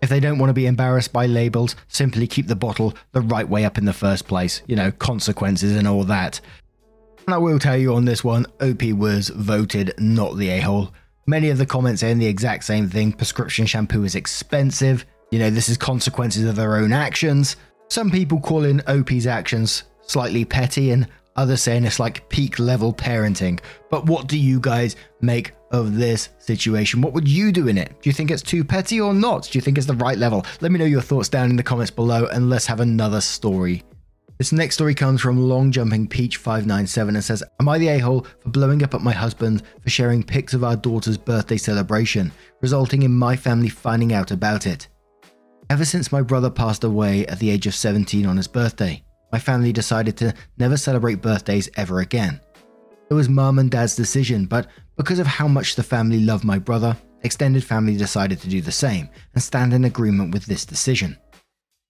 If 0.00 0.08
they 0.08 0.20
don't 0.20 0.38
want 0.38 0.50
to 0.50 0.54
be 0.54 0.66
embarrassed 0.66 1.12
by 1.12 1.26
labels, 1.26 1.74
simply 1.88 2.26
keep 2.26 2.46
the 2.46 2.56
bottle 2.56 2.94
the 3.12 3.20
right 3.20 3.48
way 3.48 3.64
up 3.64 3.78
in 3.78 3.84
the 3.84 3.92
first 3.92 4.28
place. 4.28 4.62
You 4.66 4.76
know, 4.76 4.92
consequences 4.92 5.76
and 5.76 5.88
all 5.88 6.04
that. 6.04 6.40
And 7.26 7.34
I 7.34 7.38
will 7.38 7.58
tell 7.58 7.76
you 7.76 7.94
on 7.94 8.04
this 8.04 8.24
one, 8.24 8.46
OP 8.60 8.82
was 8.84 9.28
voted 9.28 9.92
not 9.98 10.36
the 10.36 10.48
a 10.50 10.60
hole. 10.60 10.92
Many 11.28 11.50
of 11.50 11.58
the 11.58 11.66
comments 11.66 12.00
saying 12.00 12.20
the 12.20 12.26
exact 12.26 12.64
same 12.64 12.88
thing 12.88 13.12
prescription 13.12 13.66
shampoo 13.66 14.04
is 14.04 14.14
expensive. 14.14 15.04
You 15.30 15.38
know, 15.38 15.50
this 15.50 15.68
is 15.68 15.76
consequences 15.76 16.46
of 16.46 16.56
their 16.56 16.76
own 16.76 16.90
actions. 16.90 17.56
Some 17.88 18.10
people 18.10 18.40
calling 18.40 18.80
OP's 18.86 19.26
actions 19.26 19.82
slightly 20.00 20.46
petty, 20.46 20.90
and 20.90 21.06
others 21.36 21.60
saying 21.60 21.84
it's 21.84 22.00
like 22.00 22.26
peak 22.30 22.58
level 22.58 22.94
parenting. 22.94 23.60
But 23.90 24.06
what 24.06 24.26
do 24.26 24.38
you 24.38 24.58
guys 24.58 24.96
make 25.20 25.52
of 25.70 25.98
this 25.98 26.30
situation? 26.38 27.02
What 27.02 27.12
would 27.12 27.28
you 27.28 27.52
do 27.52 27.68
in 27.68 27.76
it? 27.76 27.88
Do 28.00 28.08
you 28.08 28.14
think 28.14 28.30
it's 28.30 28.40
too 28.40 28.64
petty 28.64 28.98
or 28.98 29.12
not? 29.12 29.50
Do 29.50 29.58
you 29.58 29.60
think 29.60 29.76
it's 29.76 29.86
the 29.86 29.92
right 29.96 30.16
level? 30.16 30.46
Let 30.62 30.72
me 30.72 30.78
know 30.78 30.86
your 30.86 31.02
thoughts 31.02 31.28
down 31.28 31.50
in 31.50 31.56
the 31.56 31.62
comments 31.62 31.90
below, 31.90 32.24
and 32.24 32.48
let's 32.48 32.64
have 32.64 32.80
another 32.80 33.20
story 33.20 33.84
this 34.38 34.52
next 34.52 34.76
story 34.76 34.94
comes 34.94 35.20
from 35.20 35.48
Long 35.48 35.72
Jumping 35.72 36.06
Peach 36.06 36.36
597 36.36 37.16
and 37.16 37.24
says, 37.24 37.42
Am 37.60 37.68
I 37.68 37.76
the 37.76 37.88
a 37.88 37.98
hole 37.98 38.24
for 38.38 38.50
blowing 38.50 38.84
up 38.84 38.94
at 38.94 39.00
my 39.00 39.12
husband 39.12 39.64
for 39.82 39.90
sharing 39.90 40.22
pics 40.22 40.54
of 40.54 40.62
our 40.62 40.76
daughter's 40.76 41.18
birthday 41.18 41.56
celebration, 41.56 42.30
resulting 42.62 43.02
in 43.02 43.12
my 43.12 43.34
family 43.34 43.68
finding 43.68 44.12
out 44.12 44.30
about 44.30 44.66
it? 44.66 44.86
Ever 45.70 45.84
since 45.84 46.12
my 46.12 46.22
brother 46.22 46.50
passed 46.50 46.84
away 46.84 47.26
at 47.26 47.40
the 47.40 47.50
age 47.50 47.66
of 47.66 47.74
17 47.74 48.26
on 48.26 48.36
his 48.36 48.46
birthday, 48.46 49.02
my 49.32 49.40
family 49.40 49.72
decided 49.72 50.16
to 50.18 50.32
never 50.56 50.76
celebrate 50.76 51.20
birthdays 51.20 51.68
ever 51.76 51.98
again. 51.98 52.40
It 53.10 53.14
was 53.14 53.28
mum 53.28 53.58
and 53.58 53.70
dad's 53.70 53.96
decision, 53.96 54.46
but 54.46 54.68
because 54.96 55.18
of 55.18 55.26
how 55.26 55.48
much 55.48 55.74
the 55.74 55.82
family 55.82 56.20
loved 56.20 56.44
my 56.44 56.58
brother, 56.58 56.96
extended 57.22 57.64
family 57.64 57.96
decided 57.96 58.40
to 58.40 58.48
do 58.48 58.60
the 58.60 58.70
same 58.70 59.08
and 59.34 59.42
stand 59.42 59.74
in 59.74 59.84
agreement 59.84 60.32
with 60.32 60.46
this 60.46 60.64
decision. 60.64 61.18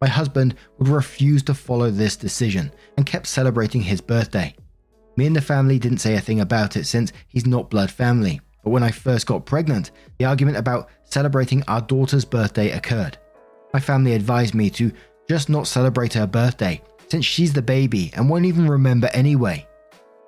My 0.01 0.09
husband 0.09 0.55
would 0.79 0.89
refuse 0.89 1.43
to 1.45 1.55
follow 1.55 1.91
this 1.91 2.17
decision 2.17 2.73
and 2.97 3.05
kept 3.05 3.27
celebrating 3.27 3.81
his 3.81 4.01
birthday. 4.01 4.55
Me 5.17 5.27
and 5.27 5.35
the 5.35 5.41
family 5.41 5.79
didn't 5.79 5.99
say 5.99 6.15
a 6.15 6.21
thing 6.21 6.41
about 6.41 6.77
it 6.77 6.85
since 6.85 7.13
he's 7.27 7.47
not 7.47 7.71
blood 7.71 7.91
family, 7.91 8.41
but 8.63 8.71
when 8.71 8.85
I 8.85 8.93
first 8.93 9.27
got 9.27 9.45
pregnant, 9.45 9.91
the 10.19 10.25
argument 10.25 10.57
about 10.57 10.89
celebrating 11.03 11.65
our 11.67 11.81
daughter's 11.81 12.25
birthday 12.25 12.71
occurred. 12.71 13.19
My 13.75 13.81
family 13.81 14.13
advised 14.13 14.55
me 14.55 14.71
to 14.71 14.93
just 15.29 15.49
not 15.49 15.67
celebrate 15.67 16.15
her 16.15 16.29
birthday 16.29 16.81
since 17.09 17.25
she's 17.25 17.53
the 17.53 17.63
baby 17.63 18.13
and 18.15 18.31
won't 18.31 18.45
even 18.45 18.69
remember 18.69 19.11
anyway. 19.13 19.67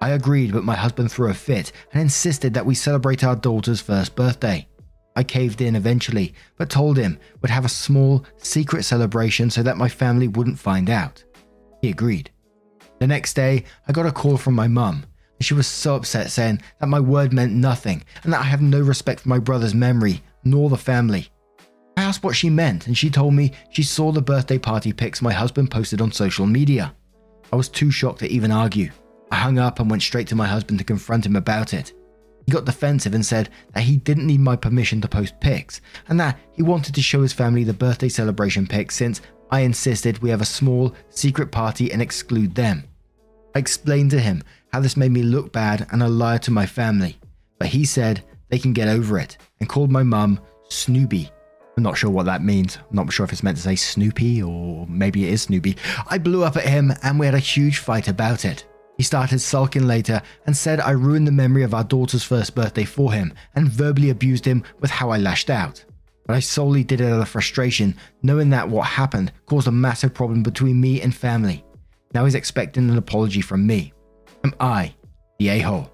I 0.01 0.11
agreed, 0.11 0.53
but 0.53 0.65
my 0.65 0.75
husband 0.75 1.13
threw 1.13 1.31
a 1.31 1.35
fit 1.35 1.71
and 1.93 2.03
insisted 2.03 2.55
that 2.55 2.67
we 2.67 2.75
celebrate 2.75 3.23
our 3.23 3.37
daughter's 3.37 3.81
first 3.81 4.17
birthday. 4.17 4.67
I 5.17 5.25
caved 5.25 5.61
in 5.61 5.77
eventually, 5.77 6.35
but 6.57 6.71
told 6.71 6.97
him 6.97 7.19
we'd 7.41 7.51
have 7.51 7.65
a 7.65 7.69
small, 7.69 8.25
secret 8.39 8.85
celebration 8.85 9.51
so 9.51 9.63
that 9.63 9.77
my 9.77 9.89
family 9.89 10.29
wouldn't 10.29 10.59
find 10.59 10.89
out. 10.89 11.25
He 11.83 11.91
agreed. 11.91 12.31
The 13.01 13.07
next 13.07 13.35
day, 13.35 13.65
I 13.89 13.93
got 13.93 14.07
a 14.07 14.13
call 14.13 14.37
from 14.37 14.55
my 14.55 14.69
mum, 14.69 15.05
and 15.39 15.45
she 15.45 15.55
was 15.55 15.67
so 15.67 15.97
upset, 15.97 16.31
saying 16.31 16.61
that 16.79 16.87
my 16.87 17.01
word 17.01 17.33
meant 17.33 17.53
nothing 17.53 18.05
and 18.23 18.33
that 18.33 18.41
I 18.41 18.45
have 18.45 18.63
no 18.63 18.81
respect 18.81 19.21
for 19.21 19.29
my 19.29 19.39
brother's 19.39 19.75
memory, 19.75 20.23
nor 20.45 20.69
the 20.69 20.77
family. 20.77 21.29
I 21.97 22.03
asked 22.03 22.23
what 22.23 22.37
she 22.37 22.51
meant, 22.51 22.87
and 22.87 22.97
she 22.97 23.11
told 23.11 23.35
me 23.35 23.53
she 23.71 23.83
saw 23.83 24.13
the 24.13 24.23
birthday 24.23 24.59
party 24.59 24.93
pics 24.93 25.23
my 25.23 25.33
husband 25.33 25.71
posted 25.71 26.01
on 26.01 26.13
social 26.13 26.47
media. 26.47 26.95
I 27.53 27.57
was 27.57 27.69
too 27.69 27.91
shocked 27.91 28.21
to 28.21 28.29
even 28.29 28.53
argue. 28.53 28.91
I 29.31 29.37
hung 29.37 29.59
up 29.59 29.81
and 29.81 29.91
went 29.91 30.03
straight 30.03 30.29
to 30.29 30.37
my 30.37 30.47
husband 30.47 30.79
to 30.79 30.85
confront 30.85 31.27
him 31.27 31.37
about 31.37 31.75
it. 31.75 31.93
He 32.47 32.53
got 32.53 32.65
defensive 32.65 33.15
and 33.15 33.25
said 33.25 33.49
that 33.73 33.85
he 33.85 33.97
didn't 33.97 34.27
need 34.27 34.41
my 34.41 34.57
permission 34.57 35.01
to 35.01 35.09
post 35.09 35.39
pics, 35.41 35.81
and 36.09 36.19
that 36.21 36.39
he 36.53 36.63
wanted 36.63 36.95
to 36.95 37.03
show 37.03 37.23
his 37.23 37.33
family 37.33 37.65
the 37.65 37.73
birthday 37.73 38.09
celebration 38.09 38.67
pics 38.67 38.97
since 38.97 39.21
I 39.51 39.61
insisted 39.61 40.19
we 40.19 40.31
have 40.31 40.41
a 40.41 40.47
small, 40.47 40.95
secret 41.09 41.51
party 41.51 41.93
and 41.93 42.01
exclude 42.01 42.55
them. 42.55 42.85
I 43.55 43.59
explained 43.59 44.13
to 44.13 44.21
him 44.21 44.43
how 44.73 44.81
this 44.81 44.97
made 44.97 45.11
me 45.11 45.23
look 45.23 45.53
bad 45.53 45.87
and 45.91 46.03
a 46.03 46.09
liar 46.09 46.39
to 46.41 46.53
my 46.53 46.67
family, 46.67 47.19
but 47.59 47.69
he 47.69 47.85
said 47.85 48.23
they 48.49 48.59
can 48.59 48.73
get 48.73 48.89
over 48.89 49.19
it 49.19 49.37
and 49.59 49.69
called 49.69 49.91
my 49.91 50.05
mum 50.05 50.41
Snoopy. 50.69 51.31
I'm 51.77 51.83
not 51.83 51.97
sure 51.97 52.11
what 52.11 52.27
that 52.27 52.43
means. 52.43 52.77
I'm 52.77 52.97
not 52.97 53.13
sure 53.13 53.25
if 53.25 53.33
it's 53.33 53.43
meant 53.43 53.57
to 53.57 53.63
say 53.63 53.75
Snoopy 53.75 54.43
or 54.43 54.87
maybe 54.89 55.27
it 55.27 55.33
is 55.33 55.43
Snoopy. 55.43 55.77
I 56.09 56.19
blew 56.19 56.45
up 56.45 56.57
at 56.57 56.67
him 56.67 56.93
and 57.03 57.19
we 57.19 57.27
had 57.27 57.35
a 57.35 57.41
huge 57.41 57.79
fight 57.79 58.07
about 58.07 58.45
it. 58.45 58.67
He 59.01 59.05
started 59.05 59.39
sulking 59.39 59.87
later 59.87 60.21
and 60.45 60.55
said 60.55 60.79
I 60.79 60.91
ruined 60.91 61.27
the 61.27 61.33
memory 61.33 61.63
of 61.63 61.73
our 61.73 61.83
daughter's 61.83 62.23
first 62.23 62.55
birthday 62.55 62.85
for 62.85 63.11
him 63.11 63.33
and 63.55 63.67
verbally 63.67 64.11
abused 64.11 64.45
him 64.45 64.63
with 64.81 64.91
how 64.91 65.09
I 65.09 65.17
lashed 65.17 65.49
out. 65.49 65.83
But 66.27 66.37
I 66.37 66.41
solely 66.41 66.85
did 66.85 67.01
it 67.01 67.11
out 67.11 67.23
of 67.23 67.27
frustration, 67.31 67.97
knowing 68.23 68.51
that 68.51 68.69
what 68.69 68.87
happened 68.87 69.33
caused 69.47 69.69
a 69.69 69.73
massive 69.73 70.13
problem 70.13 70.43
between 70.43 70.83
me 70.83 71.01
and 71.01 71.15
family. 71.15 71.65
Now 72.13 72.27
he's 72.27 72.35
expecting 72.35 72.91
an 72.91 72.99
apology 72.99 73.41
from 73.41 73.67
me. 73.67 73.95
Am 74.45 74.53
I 74.61 74.95
the 75.39 75.49
a 75.49 75.61
hole? 75.61 75.91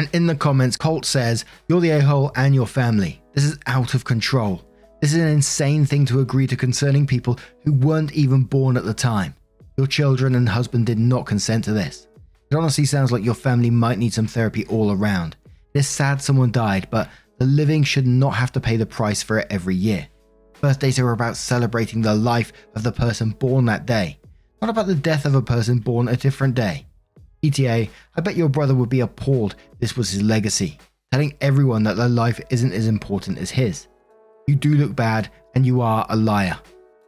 And 0.00 0.08
in 0.12 0.26
the 0.26 0.34
comments, 0.34 0.76
Colt 0.76 1.04
says, 1.04 1.44
You're 1.68 1.80
the 1.80 1.90
a 1.90 2.00
hole 2.02 2.32
and 2.34 2.52
your 2.52 2.66
family. 2.66 3.22
This 3.32 3.44
is 3.44 3.60
out 3.68 3.94
of 3.94 4.04
control. 4.04 4.68
This 5.00 5.14
is 5.14 5.22
an 5.22 5.28
insane 5.28 5.86
thing 5.86 6.04
to 6.06 6.18
agree 6.18 6.48
to 6.48 6.56
concerning 6.56 7.06
people 7.06 7.38
who 7.62 7.74
weren't 7.74 8.12
even 8.12 8.42
born 8.42 8.76
at 8.76 8.84
the 8.84 8.92
time. 8.92 9.36
Your 9.76 9.86
children 9.86 10.34
and 10.34 10.48
husband 10.48 10.86
did 10.86 10.98
not 10.98 11.26
consent 11.26 11.64
to 11.64 11.72
this. 11.72 12.06
It 12.50 12.56
honestly 12.56 12.86
sounds 12.86 13.12
like 13.12 13.24
your 13.24 13.34
family 13.34 13.70
might 13.70 13.98
need 13.98 14.14
some 14.14 14.26
therapy 14.26 14.64
all 14.66 14.90
around. 14.90 15.36
It 15.74 15.80
is 15.80 15.88
sad 15.88 16.22
someone 16.22 16.50
died, 16.50 16.88
but 16.90 17.10
the 17.38 17.44
living 17.44 17.82
should 17.82 18.06
not 18.06 18.30
have 18.30 18.52
to 18.52 18.60
pay 18.60 18.76
the 18.76 18.86
price 18.86 19.22
for 19.22 19.38
it 19.38 19.48
every 19.50 19.74
year. 19.74 20.08
Birthdays 20.62 20.98
are 20.98 21.12
about 21.12 21.36
celebrating 21.36 22.00
the 22.00 22.14
life 22.14 22.52
of 22.74 22.82
the 22.82 22.92
person 22.92 23.30
born 23.30 23.66
that 23.66 23.84
day, 23.84 24.18
not 24.62 24.70
about 24.70 24.86
the 24.86 24.94
death 24.94 25.26
of 25.26 25.34
a 25.34 25.42
person 25.42 25.78
born 25.78 26.08
a 26.08 26.16
different 26.16 26.54
day. 26.54 26.86
ETA, 27.42 27.88
I 28.16 28.20
bet 28.22 28.36
your 28.36 28.48
brother 28.48 28.74
would 28.74 28.88
be 28.88 29.00
appalled 29.00 29.56
this 29.78 29.94
was 29.94 30.10
his 30.10 30.22
legacy, 30.22 30.78
telling 31.12 31.36
everyone 31.42 31.82
that 31.82 31.98
their 31.98 32.08
life 32.08 32.40
isn't 32.48 32.72
as 32.72 32.86
important 32.86 33.36
as 33.36 33.50
his. 33.50 33.88
You 34.46 34.54
do 34.54 34.74
look 34.76 34.96
bad, 34.96 35.30
and 35.54 35.66
you 35.66 35.82
are 35.82 36.06
a 36.08 36.16
liar. 36.16 36.58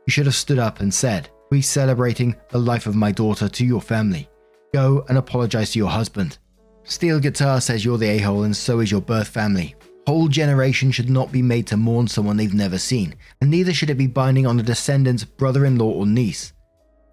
You 0.07 0.11
should 0.11 0.27
have 0.27 0.35
stood 0.35 0.59
up 0.59 0.81
and 0.81 0.93
said, 0.93 1.31
We're 1.51 1.63
celebrating 1.63 2.37
the 2.51 2.59
life 2.59 2.87
of 2.87 2.95
my 2.95 3.11
daughter 3.11 3.49
to 3.49 3.65
your 3.65 3.81
family. 3.81 4.29
Go 4.75 5.07
and 5.09 5.17
apologize 5.17 5.73
to 5.73 5.79
your 5.79 5.89
husband. 5.89 6.39
Steel 6.85 7.21
Guitar 7.21 7.61
says 7.61 7.85
you're 7.85 7.97
the 7.97 8.09
a 8.09 8.19
hole, 8.19 8.43
and 8.43 8.57
so 8.57 8.81
is 8.81 8.91
your 8.91 9.01
birth 9.01 9.29
family. 9.29 9.75
Whole 10.07 10.29
generation 10.29 10.91
should 10.91 11.09
not 11.09 11.33
be 11.33 11.41
made 11.41 11.67
to 11.69 11.77
mourn 11.77 12.07
someone 12.07 12.37
they've 12.37 12.53
never 12.53 12.79
seen, 12.79 13.15
and 13.41 13.51
neither 13.51 13.73
should 13.73 13.91
it 13.91 13.97
be 13.97 14.07
binding 14.07 14.47
on 14.47 14.61
a 14.61 14.63
descendant's 14.63 15.25
brother 15.25 15.65
in 15.65 15.79
law 15.79 15.91
or 15.91 16.07
niece. 16.07 16.53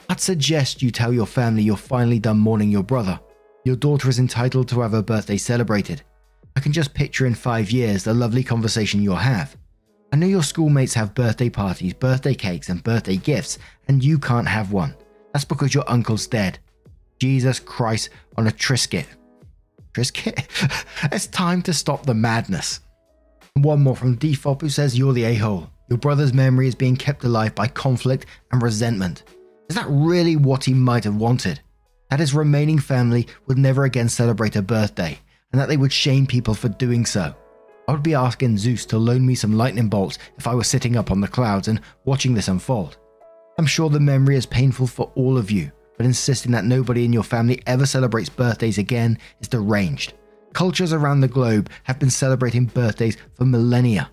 I'd 0.10 0.20
suggest 0.20 0.82
you 0.82 0.92
tell 0.92 1.14
your 1.14 1.26
family 1.26 1.64
you're 1.64 1.78
finally 1.78 2.20
done 2.20 2.38
mourning 2.38 2.72
your 2.72 2.84
brother. 2.84 3.20
Your 3.64 3.76
daughter 3.76 4.10
is 4.10 4.20
entitled 4.20 4.68
to 4.70 4.82
have 4.82 4.92
her 4.92 5.02
birthday 5.02 5.38
celebrated. 5.38 6.04
I 6.56 6.60
can 6.60 6.72
just 6.72 6.94
picture 6.94 7.26
in 7.26 7.36
five 7.36 7.72
years 7.72 8.04
the 8.04 8.14
lovely 8.14 8.44
conversation 8.44 9.02
you'll 9.02 9.16
have. 9.16 9.58
I 10.12 10.18
know 10.18 10.28
your 10.28 10.44
schoolmates 10.44 10.94
have 10.94 11.16
birthday 11.16 11.50
parties, 11.50 11.94
birthday 11.94 12.34
cakes, 12.34 12.70
and 12.70 12.84
birthday 12.84 13.18
gifts, 13.18 13.58
and 13.88 14.04
you 14.04 14.18
can't 14.18 14.48
have 14.48 14.72
one. 14.72 14.96
That's 15.34 15.46
because 15.46 15.74
your 15.74 15.90
uncle's 15.90 16.28
dead. 16.28 16.60
Jesus 17.20 17.60
Christ 17.60 18.10
on 18.38 18.48
a 18.48 18.52
Triscuit. 18.52 19.08
Triscuit? 19.94 20.46
it's 21.12 21.28
time 21.28 21.62
to 21.64 21.74
stop 21.74 22.06
the 22.06 22.14
madness. 22.14 22.82
One 23.56 23.82
more 23.82 23.96
from 23.96 24.16
Default 24.16 24.62
who 24.62 24.70
says 24.70 24.98
you're 24.98 25.14
the 25.14 25.24
a 25.24 25.36
hole. 25.36 25.70
Your 25.90 25.98
brother's 25.98 26.34
memory 26.34 26.68
is 26.68 26.76
being 26.76 26.96
kept 26.96 27.24
alive 27.24 27.56
by 27.56 27.68
conflict 27.68 28.26
and 28.52 28.62
resentment. 28.62 29.24
Is 29.70 29.76
that 29.76 29.88
really 29.90 30.36
what 30.36 30.64
he 30.64 30.74
might 30.74 31.04
have 31.04 31.16
wanted? 31.16 31.60
That 32.10 32.20
his 32.20 32.34
remaining 32.34 32.80
family 32.80 33.28
would 33.48 33.58
never 33.58 33.86
again 33.86 34.10
celebrate 34.10 34.56
a 34.56 34.62
birthday, 34.62 35.20
and 35.52 35.60
that 35.60 35.70
they 35.70 35.78
would 35.78 35.94
shame 35.94 36.28
people 36.28 36.54
for 36.54 36.70
doing 36.70 37.06
so. 37.06 37.36
I 37.88 37.92
would 37.92 38.04
be 38.04 38.16
asking 38.16 38.58
Zeus 38.58 38.86
to 38.88 38.98
loan 38.98 39.26
me 39.26 39.36
some 39.36 39.54
lightning 39.54 39.90
bolts 39.90 40.18
if 40.38 40.48
I 40.48 40.56
were 40.56 40.64
sitting 40.64 40.96
up 40.96 41.12
on 41.12 41.22
the 41.22 41.28
clouds 41.28 41.68
and 41.68 41.82
watching 42.04 42.34
this 42.34 42.48
unfold. 42.48 42.98
I'm 43.60 43.68
sure 43.68 43.90
the 43.90 44.00
memory 44.00 44.36
is 44.36 44.46
painful 44.46 44.88
for 44.88 45.12
all 45.16 45.38
of 45.38 45.52
you, 45.52 45.72
but 45.96 46.06
insisting 46.06 46.52
that 46.54 46.66
nobody 46.66 47.06
in 47.06 47.14
your 47.14 47.24
family 47.24 47.62
ever 47.68 47.86
celebrates 47.86 48.28
birthdays 48.28 48.80
again 48.80 49.20
is 49.40 49.48
deranged. 49.48 50.14
Cultures 50.54 50.94
around 50.94 51.22
the 51.22 51.28
globe 51.28 51.70
have 51.84 52.00
been 52.00 52.10
celebrating 52.10 52.66
birthdays 52.66 53.18
for 53.36 53.46
millennia. 53.46 54.10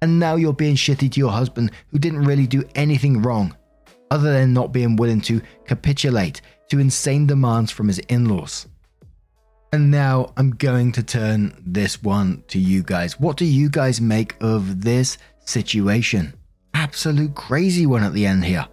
And 0.00 0.20
now 0.20 0.36
you're 0.36 0.52
being 0.52 0.76
shitty 0.76 1.10
to 1.10 1.20
your 1.20 1.32
husband 1.32 1.72
who 1.90 1.98
didn't 1.98 2.24
really 2.24 2.46
do 2.46 2.62
anything 2.76 3.20
wrong, 3.20 3.56
other 4.12 4.32
than 4.32 4.52
not 4.52 4.72
being 4.72 4.94
willing 4.94 5.20
to 5.22 5.42
capitulate 5.66 6.40
to 6.68 6.78
insane 6.78 7.26
demands 7.26 7.72
from 7.72 7.88
his 7.88 7.98
in 7.98 8.28
laws. 8.28 8.67
And 9.72 9.90
now 9.90 10.32
I'm 10.38 10.52
going 10.52 10.92
to 10.92 11.02
turn 11.02 11.54
this 11.66 12.02
one 12.02 12.42
to 12.48 12.58
you 12.58 12.82
guys. 12.82 13.20
What 13.20 13.36
do 13.36 13.44
you 13.44 13.68
guys 13.68 14.00
make 14.00 14.34
of 14.40 14.80
this 14.80 15.18
situation? 15.40 16.32
Absolute 16.72 17.34
crazy 17.34 17.84
one 17.84 18.02
at 18.02 18.14
the 18.14 18.24
end 18.24 18.44
here. 18.44 18.66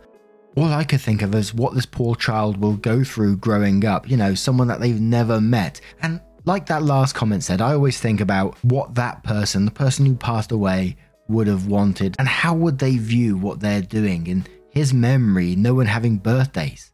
All 0.55 0.71
I 0.71 0.85
could 0.85 1.01
think 1.01 1.21
of 1.21 1.35
is 1.35 1.53
what 1.53 1.73
this 1.73 1.85
poor 1.85 2.15
child 2.15 2.55
will 2.57 2.77
go 2.77 3.03
through 3.03 3.37
growing 3.37 3.83
up, 3.83 4.09
you 4.09 4.15
know, 4.15 4.33
someone 4.35 4.69
that 4.69 4.79
they've 4.79 5.01
never 5.01 5.41
met. 5.41 5.81
And 6.01 6.21
like 6.45 6.65
that 6.67 6.83
last 6.83 7.13
comment 7.13 7.43
said, 7.43 7.59
I 7.59 7.73
always 7.73 7.99
think 7.99 8.21
about 8.21 8.55
what 8.63 8.95
that 8.95 9.21
person, 9.23 9.65
the 9.65 9.71
person 9.71 10.05
who 10.05 10.15
passed 10.15 10.53
away, 10.53 10.95
would 11.27 11.47
have 11.47 11.67
wanted 11.67 12.15
and 12.19 12.27
how 12.27 12.53
would 12.53 12.79
they 12.79 12.97
view 12.97 13.35
what 13.35 13.59
they're 13.59 13.81
doing 13.81 14.27
in 14.27 14.45
his 14.69 14.93
memory, 14.93 15.55
no 15.55 15.73
one 15.73 15.87
having 15.87 16.17
birthdays. 16.17 16.91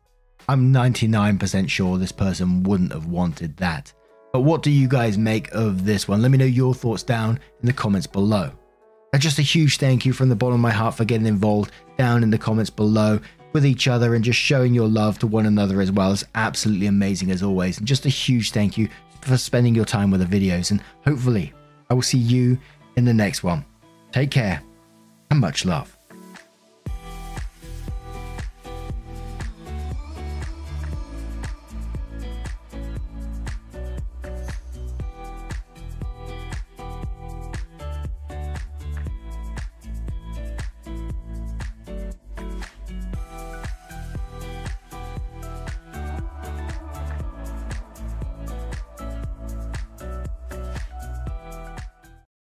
I'm 0.49 0.73
99% 0.73 1.69
sure 1.69 1.97
this 1.97 2.11
person 2.11 2.63
wouldn't 2.63 2.91
have 2.91 3.05
wanted 3.05 3.57
that. 3.57 3.93
But 4.33 4.41
what 4.41 4.63
do 4.63 4.71
you 4.71 4.87
guys 4.87 5.17
make 5.17 5.51
of 5.51 5.85
this 5.85 6.07
one? 6.07 6.21
Let 6.21 6.31
me 6.31 6.37
know 6.37 6.45
your 6.45 6.73
thoughts 6.73 7.03
down 7.03 7.39
in 7.61 7.65
the 7.65 7.73
comments 7.73 8.07
below. 8.07 8.51
And 9.13 9.21
just 9.21 9.39
a 9.39 9.43
huge 9.43 9.77
thank 9.77 10.05
you 10.05 10.13
from 10.13 10.29
the 10.29 10.35
bottom 10.35 10.55
of 10.55 10.61
my 10.61 10.71
heart 10.71 10.95
for 10.95 11.03
getting 11.03 11.27
involved 11.27 11.71
down 11.97 12.23
in 12.23 12.29
the 12.29 12.37
comments 12.37 12.69
below 12.69 13.19
with 13.53 13.65
each 13.65 13.87
other 13.87 14.15
and 14.15 14.23
just 14.23 14.39
showing 14.39 14.73
your 14.73 14.87
love 14.87 15.19
to 15.19 15.27
one 15.27 15.45
another 15.45 15.81
as 15.81 15.91
well. 15.91 16.13
It's 16.13 16.23
absolutely 16.35 16.87
amazing 16.87 17.31
as 17.31 17.43
always. 17.43 17.77
And 17.77 17.87
just 17.87 18.05
a 18.05 18.09
huge 18.09 18.51
thank 18.51 18.77
you 18.77 18.87
for 19.21 19.37
spending 19.37 19.75
your 19.75 19.85
time 19.85 20.11
with 20.11 20.27
the 20.27 20.39
videos. 20.39 20.71
And 20.71 20.81
hopefully, 21.05 21.53
I 21.89 21.93
will 21.93 22.01
see 22.01 22.17
you 22.17 22.57
in 22.95 23.03
the 23.03 23.13
next 23.13 23.43
one. 23.43 23.65
Take 24.13 24.31
care 24.31 24.63
and 25.29 25.39
much 25.39 25.65
love. 25.65 26.00